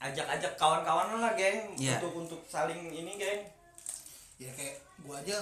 [0.00, 1.76] ajak-ajak kawan-kawan lah geng.
[1.76, 2.00] Iya.
[2.00, 3.44] untuk untuk saling ini geng.
[4.40, 5.36] Ya kayak gua aja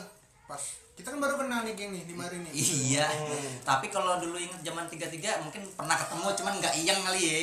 [0.50, 0.60] pas
[0.98, 2.52] kita kan baru kenal nih geng nih di mari nih.
[2.52, 3.06] Iya.
[3.62, 7.38] Tapi kalau dulu inget zaman 33 mungkin pernah ketemu cuman nggak iyang kali ya.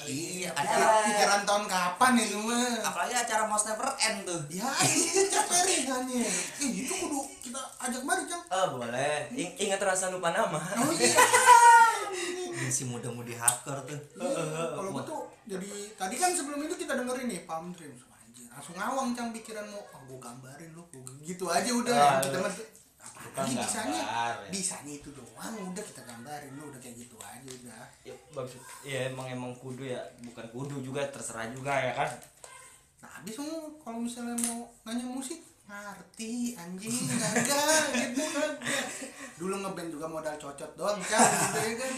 [0.00, 2.72] Iya Pikiran, acara pikiran tahun kapan itu mah?
[2.88, 4.40] Apalagi acara Most Never End tuh.
[4.48, 9.28] Ya ini capek ringannya eh itu kudu kita ajak mari cang oh boleh.
[9.36, 10.56] In- ingat rasa lupa nama.
[10.56, 11.12] Oh iya
[12.68, 14.00] si muda-mudi hacker tuh.
[14.18, 18.44] Iya, kalau gua tuh jadi tadi kan sebelum itu kita dengerin nih Palm Dreams anjir
[18.46, 20.84] langsung ngawang cang pikiranmu oh gua gambarin lu.
[21.22, 22.44] Gitu aja udah Ah, kita iya.
[22.44, 22.54] mah
[23.00, 24.00] Bukan apalagi bisanya?
[24.00, 24.24] ya.
[24.48, 27.82] bisanya itu doang udah kita gambarin lu udah kayak gitu aja udah.
[28.02, 30.00] Ya maksud ya emang emang kudu ya.
[30.20, 32.10] Bukan kudu juga terserah juga ya kan?
[33.00, 37.32] Nah habis mau kalau misalnya mau nanya musik ngerti anjing enggak
[37.94, 38.52] gitu kan.
[39.40, 41.94] Dulu ngeband juga modal cocot doang kan gitu ya kan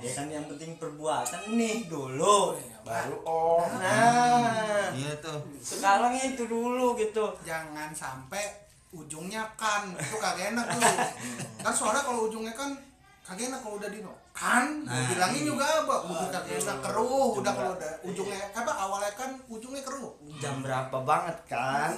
[0.00, 2.56] ya kan yang penting perbuatan nih dulu.
[2.84, 3.64] Baru oh.
[3.80, 4.92] nah.
[4.92, 5.40] Iya tuh.
[5.60, 7.32] Sekarang itu dulu gitu.
[7.44, 8.44] Jangan sampai
[8.92, 9.92] ujungnya kan.
[9.96, 10.80] Itu kagak enak tuh.
[11.60, 12.72] Kan soalnya kalau ujungnya kan
[13.24, 14.84] kagak enak kalau udah dino kan?
[14.84, 17.30] Nah, bilangin juga apa udah kagak enak keruh.
[17.40, 20.12] Udah kalau udah ujungnya apa awalnya kan ujungnya keruh.
[20.40, 21.90] Jam berapa banget kan?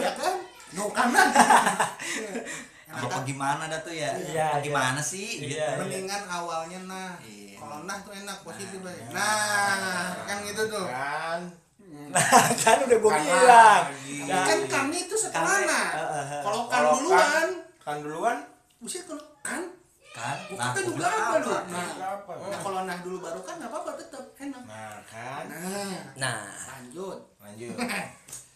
[0.00, 0.36] Ya kan?
[0.76, 1.08] No kan
[2.88, 4.64] kan apa gimana dah tuh ya Iya, apa iya.
[4.64, 5.76] gimana sih gitu Iya.
[5.76, 7.54] mendingan awalnya nah Iya.
[7.54, 11.40] kalau nah tuh enak positif aja nah kan gitu tuh Kan.
[12.08, 12.24] nah
[12.64, 14.16] kan udah gue Kan bilang lagi.
[14.24, 16.42] Nah, kan kami itu setelah Kami, nah eh, eh, eh.
[16.42, 18.36] kalau kan duluan Kan duluan.
[18.78, 19.62] buset kalau kan
[20.10, 21.50] kan Nah, kita gua juga apa lu?
[21.68, 22.32] Nah, Apa?
[22.42, 24.62] nah kalau nah dulu baru kan nggak apa-apa tetap enak.
[24.64, 25.44] Nah, kan.
[25.46, 27.18] Nah, nah lanjut.
[27.38, 27.76] Lanjut.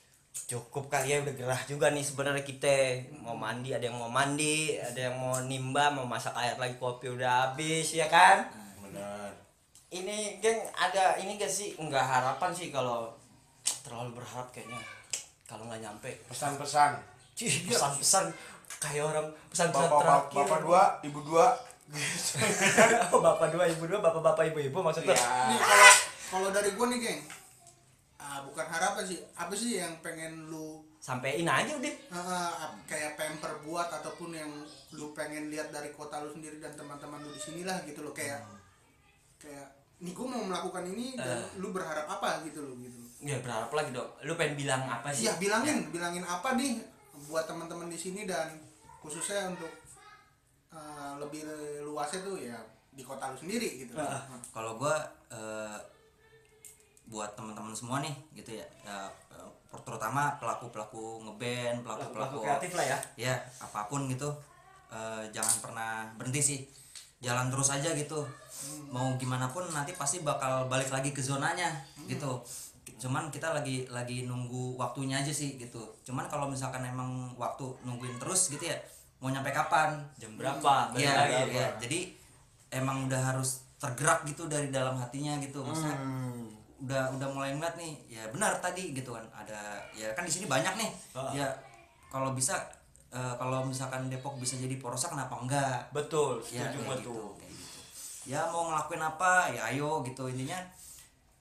[0.52, 3.08] cukup kali ya udah gerah juga nih sebenarnya kita.
[3.24, 7.08] Mau mandi ada yang mau mandi ada yang mau nimba mau masak air lagi kopi
[7.08, 8.44] udah habis ya kan?
[8.84, 9.32] Benar.
[9.88, 11.72] Ini geng ada ini gak sih?
[11.80, 13.08] Nggak harapan sih kalau
[13.80, 14.80] terlalu berharap kayaknya
[15.48, 16.12] kalau nggak nyampe.
[16.28, 17.00] Pesan-pesan.
[17.32, 18.28] Cih, pesan-pesan.
[18.76, 20.36] Kayak orang pesan-pesan bapak bapak, terakhir.
[20.36, 21.46] bapak dua ibu dua.
[23.12, 25.90] Oh, bapak dua ibu dua bapak bapak ibu ibu maksudnya nih ya kalau
[26.32, 27.20] kalau dari gua nih geng
[28.32, 29.20] ah, bukan harapan sih.
[29.36, 31.92] Apa sih yang pengen lu sampein aja udah.
[31.92, 34.48] Eh, ap- kayak pamper buat ataupun yang
[34.96, 38.14] lu pengen lihat dari kota lu sendiri dan teman-teman lu di sini lah gitu loh
[38.16, 38.40] kayak
[39.36, 39.66] kayak
[40.00, 42.40] nih gua mau melakukan ini dan lu berharap apa?
[42.48, 42.96] gitu loh gitu.
[43.22, 44.08] Ya berharap lagi dong.
[44.24, 45.28] Lu pengen bilang apa sih?
[45.28, 46.80] Iya bilangin, bilangin apa nih
[47.28, 48.56] buat teman-teman di sini dan
[49.02, 49.70] khususnya untuk
[50.72, 51.46] uh, lebih
[51.86, 52.58] luasnya tuh ya
[52.92, 53.94] di kota lu sendiri gitu.
[53.98, 54.20] Ah.
[54.52, 55.00] kalau gua
[55.32, 55.76] eh,
[57.12, 59.50] buat teman-teman semua nih gitu ya, ya eh,
[59.84, 62.98] terutama pelaku pelaku ngeband pelaku Pelaku pelaku kreatif lah ya.
[63.20, 64.32] ya apa pun gitu
[64.88, 66.58] eh, jangan pernah berhenti sih
[67.20, 68.24] jalan terus aja gitu
[68.88, 71.68] mau gimana pun nanti pasti bakal balik lagi ke zonanya
[72.06, 72.40] gitu
[72.96, 78.16] cuman kita lagi lagi nunggu waktunya aja sih gitu cuman kalau misalkan emang waktu nungguin
[78.16, 78.78] terus gitu ya
[79.18, 81.54] mau nyampe kapan jam berapa Balik Iya, lagi.
[81.54, 81.68] iya.
[81.78, 81.98] Jadi
[82.74, 85.62] emang udah harus tergerak gitu dari dalam hatinya gitu.
[85.62, 86.50] Maksudnya Hmm.
[86.82, 89.22] Udah udah mulai ngeliat nih, ya benar tadi gitu kan.
[89.32, 90.90] Ada ya kan di sini banyak nih.
[91.12, 91.30] Ah.
[91.32, 91.46] Ya
[92.08, 92.58] kalau bisa
[93.08, 95.78] eh, kalau misalkan Depok bisa jadi porosnya kenapa enggak?
[95.90, 97.78] betul Ya, setuju kayak gua gitu, gitu.
[98.24, 100.58] Ya mau ngelakuin apa ya ayo gitu intinya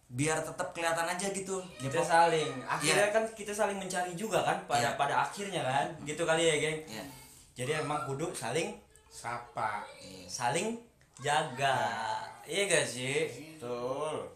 [0.07, 1.63] biar tetap kelihatan aja gitu.
[1.77, 2.03] kita Depok.
[2.05, 3.15] saling akhirnya Iya.
[3.15, 4.99] kan kita saling mencari juga kan pada Iya.
[4.99, 7.03] pada akhirnya kan gitu kali ya geng Ya.
[7.55, 8.75] jadi emang kudu saling
[9.07, 10.27] sapa Iya.
[10.27, 10.75] saling
[11.17, 11.79] jaga
[12.43, 14.27] iya gak sih betul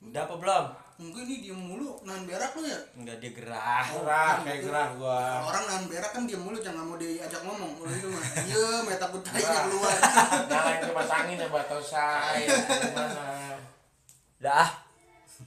[0.00, 0.66] udah apa belum
[1.00, 2.76] Mungkin ini diem mulu nahan berak lu ya.
[2.92, 6.84] enggak dia gerah gerah kayak gerah gua Kalau orang nahan berak kan diem mulu jangan
[6.84, 7.72] mau diajak ngomong.
[7.72, 9.64] Kalau itu mah iya, meh takut Gerah.
[9.64, 9.96] keluar.
[10.44, 13.56] nyalain kipas angin ya buat tahu saya gimana
[14.36, 14.68] dah